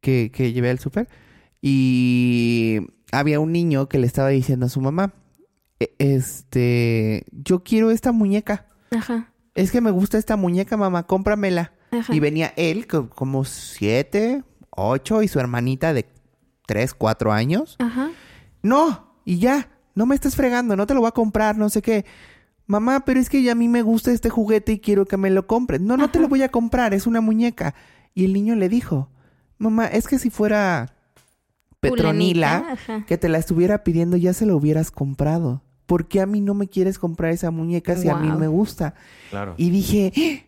[0.00, 1.06] que, que llevé al súper.
[1.60, 2.80] Y
[3.12, 5.14] había un niño que le estaba diciendo a su mamá,
[5.78, 8.66] "E- este, yo quiero esta muñeca.
[8.90, 9.31] Ajá.
[9.54, 11.72] Es que me gusta esta muñeca, mamá, cómpramela.
[11.90, 12.14] Ajá.
[12.14, 16.06] Y venía él, co- como siete, ocho, y su hermanita de
[16.66, 17.76] tres, cuatro años.
[17.78, 18.10] Ajá.
[18.62, 21.82] No, y ya, no me estés fregando, no te lo voy a comprar, no sé
[21.82, 22.06] qué.
[22.66, 25.28] Mamá, pero es que ya a mí me gusta este juguete y quiero que me
[25.30, 25.80] lo compres.
[25.80, 27.74] No, no te lo voy a comprar, es una muñeca.
[28.14, 29.10] Y el niño le dijo,
[29.58, 30.94] mamá, es que si fuera
[31.80, 32.76] Petronila,
[33.06, 35.62] que te la estuviera pidiendo, ya se lo hubieras comprado.
[35.92, 38.94] ¿Por qué a mí no me quieres comprar esa muñeca si a mí me gusta?
[39.28, 39.52] Claro.
[39.58, 40.46] Y dije, "¡Ah!".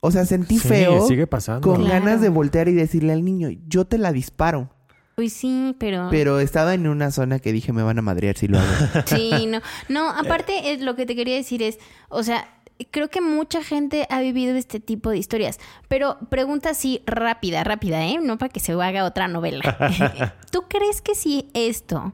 [0.00, 1.66] o sea, sentí Sí, feo sigue pasando.
[1.66, 2.04] con Claro.
[2.04, 4.68] ganas de voltear y decirle al niño, yo te la disparo.
[5.14, 6.08] Pues sí, pero...
[6.10, 8.68] Pero estaba en una zona que dije, me van a madrear si lo hago.
[9.06, 9.60] Sí, no.
[9.88, 11.78] No, aparte es lo que te quería decir es,
[12.10, 12.46] o sea,
[12.90, 15.58] creo que mucha gente ha vivido este tipo de historias,
[15.88, 18.18] pero pregunta así rápida, rápida, ¿eh?
[18.22, 19.62] No para que se haga otra novela.
[20.52, 22.12] ¿Tú crees que si esto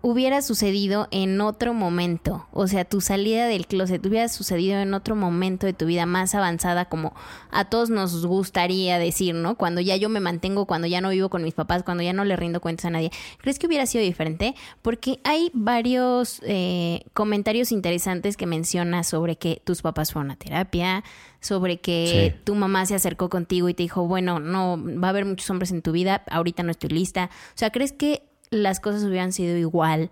[0.00, 5.16] hubiera sucedido en otro momento, o sea, tu salida del closet hubiera sucedido en otro
[5.16, 7.14] momento de tu vida más avanzada, como
[7.50, 9.56] a todos nos gustaría decir, ¿no?
[9.56, 12.24] Cuando ya yo me mantengo, cuando ya no vivo con mis papás, cuando ya no
[12.24, 14.54] le rindo cuentas a nadie, ¿crees que hubiera sido diferente?
[14.82, 21.02] Porque hay varios eh, comentarios interesantes que menciona sobre que tus papás fueron a terapia,
[21.40, 22.40] sobre que Sí.
[22.44, 25.70] tu mamá se acercó contigo y te dijo, bueno, no, va a haber muchos hombres
[25.72, 27.30] en tu vida, ahorita no estoy lista.
[27.32, 30.10] O sea, ¿crees que las cosas hubieran sido igual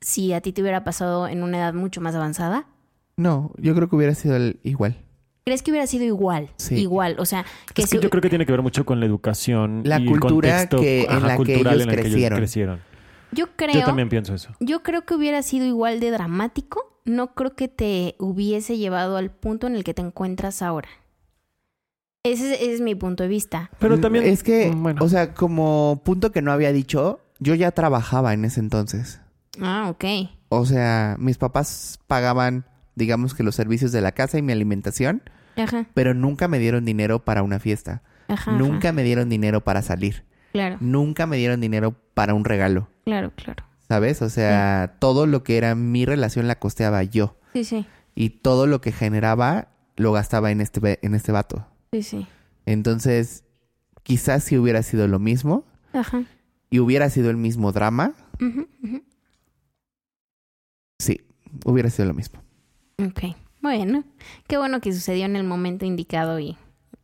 [0.00, 2.66] si a ti te hubiera pasado en una edad mucho más avanzada?
[3.16, 4.96] No, yo creo que hubiera sido el- igual.
[5.44, 6.50] ¿Crees que hubiera sido igual?
[6.56, 6.74] Sí.
[6.76, 7.44] Igual, o sea,
[7.74, 10.02] que, es que yo creo que tiene que ver mucho con la educación La y
[10.04, 12.26] el cultura contexto que- en la que cultural ellos en el que crecieron.
[12.36, 12.80] ellos crecieron.
[13.32, 14.50] yo creo, Yo también pienso eso.
[14.60, 17.00] yo creo que hubiera sido igual de dramático.
[17.06, 20.88] No creo que te hubiese llevado al punto en el que te encuentras ahora.
[22.24, 23.70] Ese es, ese es mi punto de vista.
[23.78, 27.54] Pero también Es que, mm, bueno, o sea, como punto que no había dicho, yo
[27.54, 29.20] ya trabajaba en ese entonces.
[29.60, 30.04] Ah, ok.
[30.48, 32.64] O sea, mis papás pagaban,
[32.94, 35.22] digamos que los servicios de la casa y mi alimentación,
[35.56, 38.02] Ajá, pero nunca me dieron dinero para una fiesta.
[38.28, 38.50] ajá.
[38.50, 38.52] ajá.
[38.52, 40.24] Nunca me dieron dinero para salir.
[40.52, 42.88] Claro, Nunca me dieron dinero para un regalo.
[43.04, 43.64] claro, claro.
[43.86, 44.20] ¿Sabes?
[44.22, 47.36] O sea, todo lo que era mi relación la costeaba yo.
[47.54, 51.66] Sí, sí, Y todo lo que generaba lo gastaba en este, en este vato.
[51.92, 52.26] sí, sí.
[52.66, 53.44] Entonces,
[54.02, 55.64] quizás si hubiera sido lo mismo
[55.94, 56.22] Ajá.
[56.70, 58.12] Y hubiera sido el mismo drama,
[60.98, 61.20] sí,
[61.64, 62.40] hubiera sido lo mismo.
[63.04, 63.34] Ok.
[63.60, 64.04] Bueno,
[64.46, 66.56] qué bueno que sucedió en el momento indicado y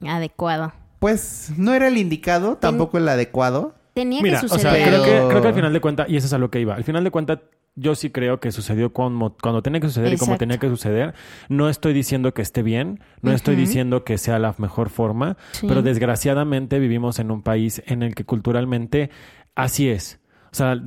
[0.06, 0.72] adecuado.
[0.98, 3.74] Pues no era el indicado, tampoco el adecuado.
[3.92, 4.88] Tenía Mira, que o sea, suceder.
[4.88, 6.74] creo, que, creo que al final de cuentas, y eso es a lo que iba,
[6.74, 7.40] al final de cuentas,
[7.76, 11.14] yo sí creo que sucedió como, cuando tenía que suceder y como tenía que suceder.
[11.48, 15.66] No estoy diciendo que esté bien, no estoy diciendo que sea la mejor forma, Sí.
[15.68, 19.10] pero desgraciadamente vivimos en un país en el que culturalmente
[19.54, 20.20] así es.
[20.52, 20.80] O sea,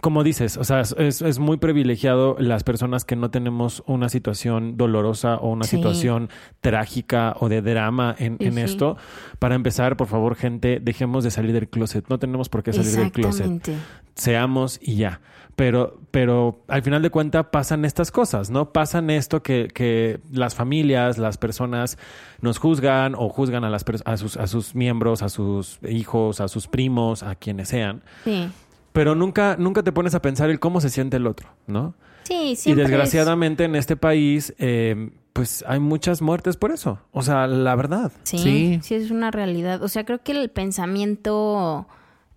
[0.00, 4.76] como dices, o sea, es, es muy privilegiado las personas que no tenemos una situación
[4.78, 5.76] dolorosa o una Sí.
[5.76, 6.30] situación
[6.62, 8.60] trágica o de drama en, Sí, en sí.
[8.60, 8.96] esto.
[9.38, 12.08] Para empezar, por favor, gente, dejemos de salir del closet.
[12.08, 13.68] No tenemos por qué salir del closet
[14.14, 15.20] seamos y ya.
[15.56, 18.72] Pero, pero al final de cuentas pasan estas cosas, ¿no?
[18.72, 21.96] Pasan esto que, que las familias, las personas
[22.42, 26.48] nos juzgan o juzgan a, las a, sus, a sus miembros, a sus hijos, a
[26.48, 28.02] sus primos, a quienes sean.
[28.24, 28.48] Sí.
[28.96, 31.94] Pero nunca, nunca te pones a pensar el cómo se siente el otro, ¿no?
[32.24, 36.98] Sí, Y siempre es- desgraciadamente en este país, eh, pues hay muchas muertes por eso.
[37.12, 38.10] O sea, la verdad.
[38.24, 38.80] Sí, Sí.
[38.82, 39.82] sí, es una realidad.
[39.82, 41.86] O sea, creo que el pensamiento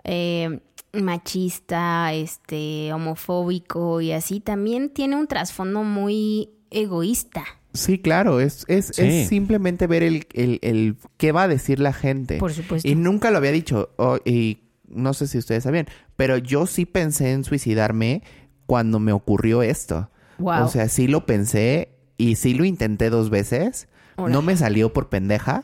[0.04, 0.60] eh,
[0.94, 7.44] machista, este, homofóbico y así también tiene un trasfondo muy egoísta.
[7.74, 9.04] Sí, claro, es, es, Sí.
[9.04, 12.38] es simplemente ver el, el, el qué va a decir la gente.
[12.38, 12.88] Por supuesto.
[12.88, 13.90] Y nunca lo había dicho,
[14.26, 14.60] y
[14.90, 18.24] no sé si ustedes sabían, pero yo sí pensé en suicidarme
[18.66, 20.10] cuando me ocurrió esto.
[20.38, 20.66] Wow.
[20.66, 23.88] O sea, sí lo pensé y sí lo intenté dos veces.
[24.18, 25.64] No me salió por pendeja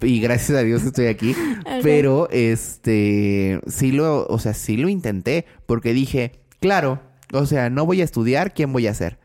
[0.00, 1.34] y gracias a Dios estoy aquí.
[1.82, 7.00] Pero este sí lo, o sea, sí lo intenté porque dije, claro,
[7.32, 9.18] o sea, no voy a estudiar, ¿quién voy a ser?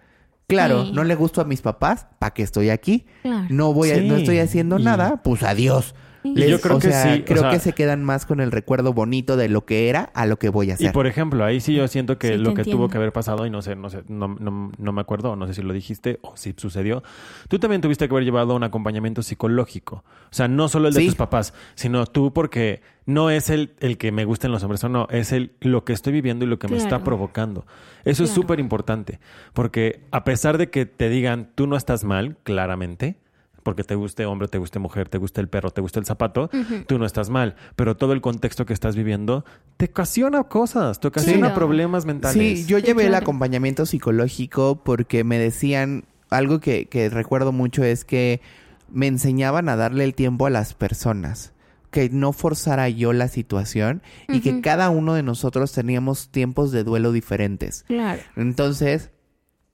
[0.47, 0.91] Claro, Sí.
[0.93, 3.05] no le gusto a mis papás, ¿para qué estoy aquí?
[3.23, 3.45] Claro.
[3.49, 5.93] No voy a, no estoy haciendo y- nada, pues adiós.
[6.33, 8.39] Les- yo creo o que sea, sí, o creo sea- que se quedan más con
[8.39, 10.91] el recuerdo bonito de lo que era a lo que voy a Y hacer.
[10.93, 12.71] por ejemplo, ahí sí yo siento que Sí, lo que entiendo.
[12.83, 15.45] tuvo que haber pasado, y no sé, no sé, no, no, no me acuerdo, no
[15.47, 17.03] sé si lo dijiste o si sucedió,
[17.49, 20.03] tú también tuviste que haber llevado un acompañamiento psicológico.
[20.31, 21.05] O sea, no solo el de Sí.
[21.07, 24.89] tus papás, sino tú porque no es el, el que me gusten los hombres o
[24.89, 27.65] no, es el lo que estoy viviendo y lo que me está provocando.
[28.03, 29.19] Eso es súper importante,
[29.53, 33.17] porque a pesar de que te digan tú no estás mal, claramente,
[33.65, 36.51] porque te guste hombre, te guste mujer, te guste el perro, te guste el zapato,
[36.85, 37.55] tú no estás mal.
[37.75, 39.43] Pero todo el contexto que estás viviendo
[39.77, 41.55] te ocasiona cosas, te ocasiona Claro.
[41.55, 42.59] problemas mentales.
[42.59, 47.83] Sí, yo Sí, llevé el acompañamiento psicológico porque me decían algo que, que recuerdo mucho
[47.83, 48.39] es que
[48.87, 51.51] me enseñaban a darle el tiempo a las personas,
[51.89, 56.83] que no forzara yo la situación y que cada uno de nosotros teníamos tiempos de
[56.83, 57.83] duelo diferentes.
[57.87, 58.21] Claro.
[58.35, 59.09] Entonces,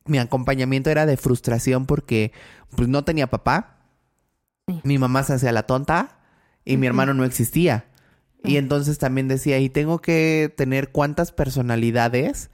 [0.06, 2.32] mi acompañamiento era de frustración porque
[2.76, 3.80] pues no tenía papá,
[4.68, 4.80] Sí.
[4.84, 6.20] mi mamá se hacía la tonta
[6.66, 7.86] y mi hermano no existía.
[8.44, 8.58] Y Mm.
[8.58, 12.50] entonces también decía, y tengo que tener cuántas personalidades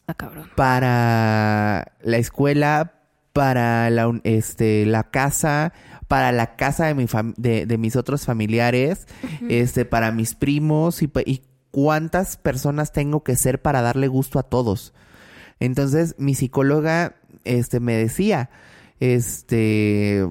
[0.00, 0.48] Está cabrón.
[0.54, 2.92] para la escuela,
[3.32, 5.72] para la, este, la casa,
[6.08, 9.06] para la casa de, mi de, de mis otros familiares,
[9.48, 14.42] este, para mis primos y, y cuántas personas tengo que ser para darle gusto a
[14.44, 14.94] todos.
[15.60, 18.48] Entonces mi psicóloga este, me decía,
[19.00, 20.26] este,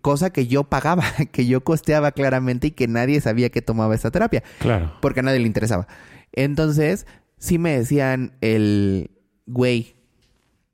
[0.00, 4.10] cosa que yo pagaba, que yo costeaba claramente y que nadie sabía que tomaba esa
[4.10, 4.92] terapia Claro.
[5.00, 5.86] porque a nadie le interesaba.
[6.32, 7.06] Entonces,
[7.38, 9.10] sí me decían el,
[9.46, 9.96] güey,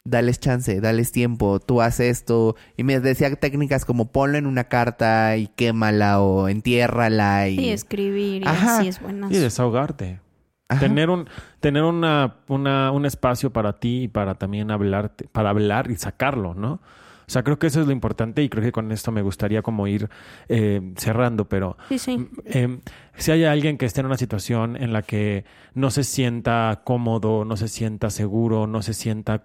[0.05, 2.57] dales chance, dales tiempo, tú haces esto.
[2.77, 7.57] Y me decía técnicas como ponlo en una carta y quémala o entiérrala y...
[7.57, 8.79] Sí, escribir y Ajá.
[8.79, 9.29] así es bueno.
[9.31, 10.21] Y desahogarte.
[10.69, 10.81] Ajá.
[10.81, 11.29] Tener un,
[11.61, 16.55] tener una, una, un espacio para ti y para también hablar, para hablar y sacarlo,
[16.55, 16.81] ¿no?
[17.29, 19.63] O sea, creo que eso es lo importante y creo que con esto me gustaría
[19.63, 20.09] como ir
[20.49, 22.29] eh, cerrando, pero Sí, sí.
[22.45, 22.79] eh,
[23.17, 25.45] si hay alguien que esté en una situación en la que
[25.75, 29.43] no se sienta cómodo, no se sienta seguro, no se sienta,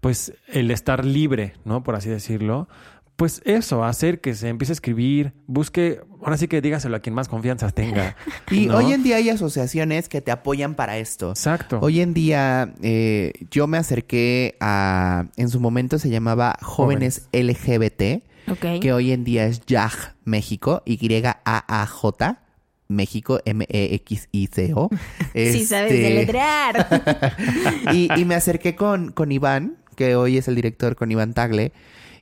[0.00, 1.82] pues, el estar libre, ¿no?
[1.82, 2.68] Por así decirlo,
[3.16, 7.14] pues eso, hacer que se empiece a escribir, busque, ahora sí que dígaselo a quien
[7.14, 8.16] más confianza tenga.
[8.50, 8.78] Y ¿no?
[8.78, 11.30] hoy en día hay asociaciones que te apoyan para esto.
[11.30, 11.78] Exacto.
[11.82, 18.24] Hoy en día eh, yo me acerqué a, en su momento se llamaba Jóvenes, LGBT,
[18.50, 18.80] Ok.
[18.80, 22.38] que hoy en día es YAJ México, Y-A-A-J,
[22.88, 24.90] México, M-E-X-I-C-O.
[25.34, 27.36] Sí, sabes Este, deletrear.
[27.92, 31.72] y, y me acerqué con, con Iván, que hoy es el director, con Iván Tagle,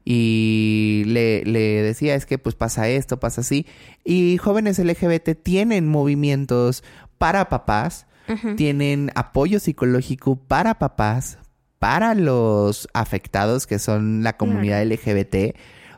[0.04, 3.66] y le, le decía, es que pues pasa esto, pasa así.
[4.04, 6.82] Y jóvenes LGBT tienen movimientos
[7.18, 8.06] para papás,
[8.56, 11.38] tienen apoyo psicológico para papás,
[11.80, 15.56] para los afectados, que son la comunidad LGBT.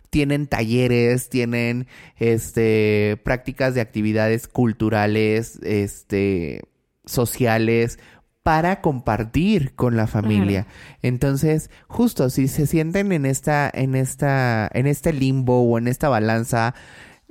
[0.09, 6.63] tienen talleres, tienen este prácticas de actividades culturales, este
[7.05, 7.99] sociales
[8.43, 10.67] para compartir con la familia.
[11.03, 16.09] Entonces, justo si se sienten en esta en esta en este limbo o en esta
[16.09, 16.75] balanza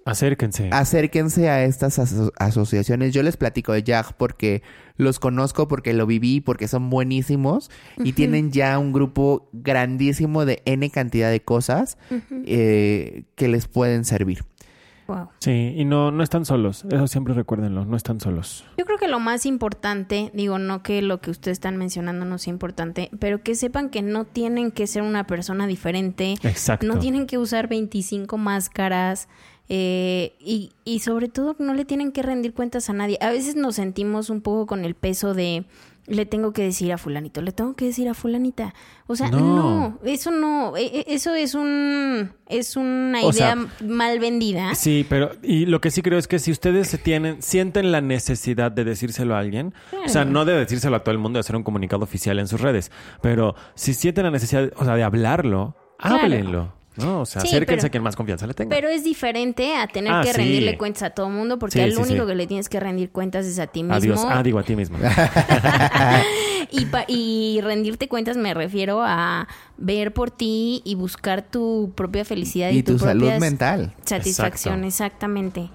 [0.04, 0.70] Acérquense.
[0.72, 3.14] acérquense a estas aso- asociaciones.
[3.14, 4.64] Yo les platico de YAG porque
[4.96, 7.70] los conozco, porque lo viví, porque son buenísimos
[8.04, 11.98] y tienen ya un grupo grandísimo de N cantidad de cosas
[12.46, 14.44] eh, que les pueden servir.
[15.12, 15.28] Wow.
[15.40, 16.86] Sí, y no, no están solos.
[16.90, 18.64] Eso siempre recuérdenlo, no están solos.
[18.78, 22.38] Yo creo que lo más importante, digo, no que lo que ustedes están mencionando no
[22.38, 26.88] sea importante, pero que sepan que no tienen que ser una persona diferente, Exacto.
[26.88, 29.28] no tienen que usar 25 máscaras
[29.68, 33.18] eh, y, y sobre todo no le tienen que rendir cuentas a nadie.
[33.20, 35.66] A veces nos sentimos un poco con el peso de
[36.08, 38.74] le tengo que decir a fulanito, le tengo que decir a fulanita.
[39.08, 39.40] O sea, No.
[39.40, 43.58] no, eso no, e- e- eso es un es una O idea sea,
[43.88, 44.74] mal vendida.
[44.76, 48.02] Sí, pero y lo que sí creo es que si ustedes se tienen, sienten la
[48.02, 49.74] necesidad de decírselo a alguien,
[50.06, 52.48] o sea, no de decírselo a todo el mundo, de hacer un comunicado oficial en
[52.48, 52.92] sus redes,
[53.22, 56.74] pero si sienten la necesidad, o sea, de hablarlo, Claro.
[56.98, 57.22] ¿No?
[57.22, 58.70] O sea, Sí, acérquense pero- a quien más confianza le tenga.
[58.76, 60.38] Pero es diferente a tener Ah, que sí.
[60.38, 62.28] rendirle cuentas a todo mundo, porque Sí, sí, único sí.
[62.30, 63.96] que le tienes que rendir cuentas es a ti mismo.
[63.96, 64.22] Adiós.
[64.28, 64.98] Ah, digo a ti mismo.
[66.72, 69.48] y, pa- y rendirte cuentas me refiero a
[69.78, 73.94] ver por ti y buscar tu propia felicidad y, Y tu salud mental.
[74.06, 74.88] Satisfacción, Exacto.
[74.88, 75.70] exactamente.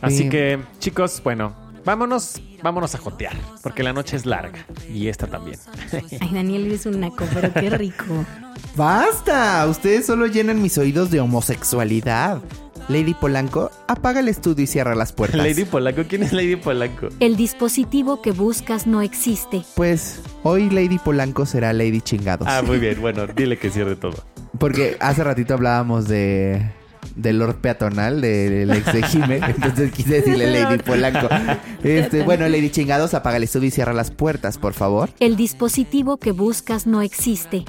[0.00, 0.28] Así Sí.
[0.30, 1.54] que, chicos, bueno,
[1.90, 3.34] vámonos, vámonos a jotear,
[3.64, 5.58] porque la noche es larga y esta también.
[6.20, 8.24] Ay, Daniel, eres un naco, pero qué rico.
[8.76, 9.66] ¡Basta!
[9.66, 12.40] Ustedes solo llenan mis oídos de homosexualidad.
[12.88, 15.38] Lady Polanco, apaga el estudio y cierra las puertas.
[15.38, 17.08] Lady Polanco, ¿quién es Lady Polanco?
[17.18, 19.62] El dispositivo que buscas no existe.
[19.74, 22.46] Pues hoy Lady Polanco será Lady Chingados.
[22.48, 24.24] Ah, muy bien, bueno, dile que cierre todo.
[24.58, 26.70] Porque hace ratito hablábamos de
[27.16, 31.28] del Lord Peatonal, del ex de Jime, entonces quise decirle Lady Polanco.
[31.82, 35.08] Este, bueno, Lady Chingados, apaga el estudio y cierra las puertas, por favor.
[35.18, 37.64] El dispositivo que buscas no existe.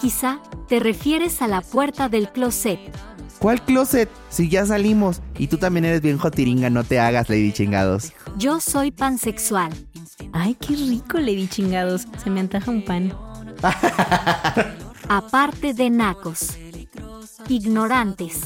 [0.00, 2.78] Quizá te refieres a la puerta del closet.
[3.40, 4.08] ¿Cuál closet?
[4.30, 5.20] Si ya salimos.
[5.38, 8.12] Y tú también eres bien jotiringa, no te hagas, Lady Chingados.
[8.38, 9.72] Yo soy pansexual.
[10.32, 12.06] Ay, qué rico, Lady Chingados.
[12.22, 13.12] Se me antaja un pan.
[15.08, 16.56] Aparte de nacos.
[17.48, 18.40] Ignorantes.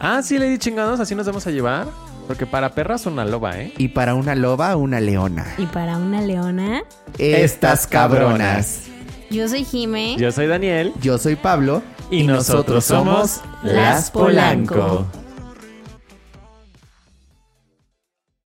[0.00, 1.86] Ah, sí, Lady Chingados, así nos vamos a llevar.
[2.26, 3.72] Porque para perras una loba, ¿eh?
[3.78, 5.46] Y para una loba, una leona.
[5.56, 6.82] Y para una leona,
[7.16, 8.82] Estas cabronas.
[9.30, 10.16] yo soy Jime.
[10.18, 10.92] Yo soy Daniel.
[11.00, 11.82] Yo soy Pablo.
[12.10, 15.06] Y nosotros somos Las Polanco.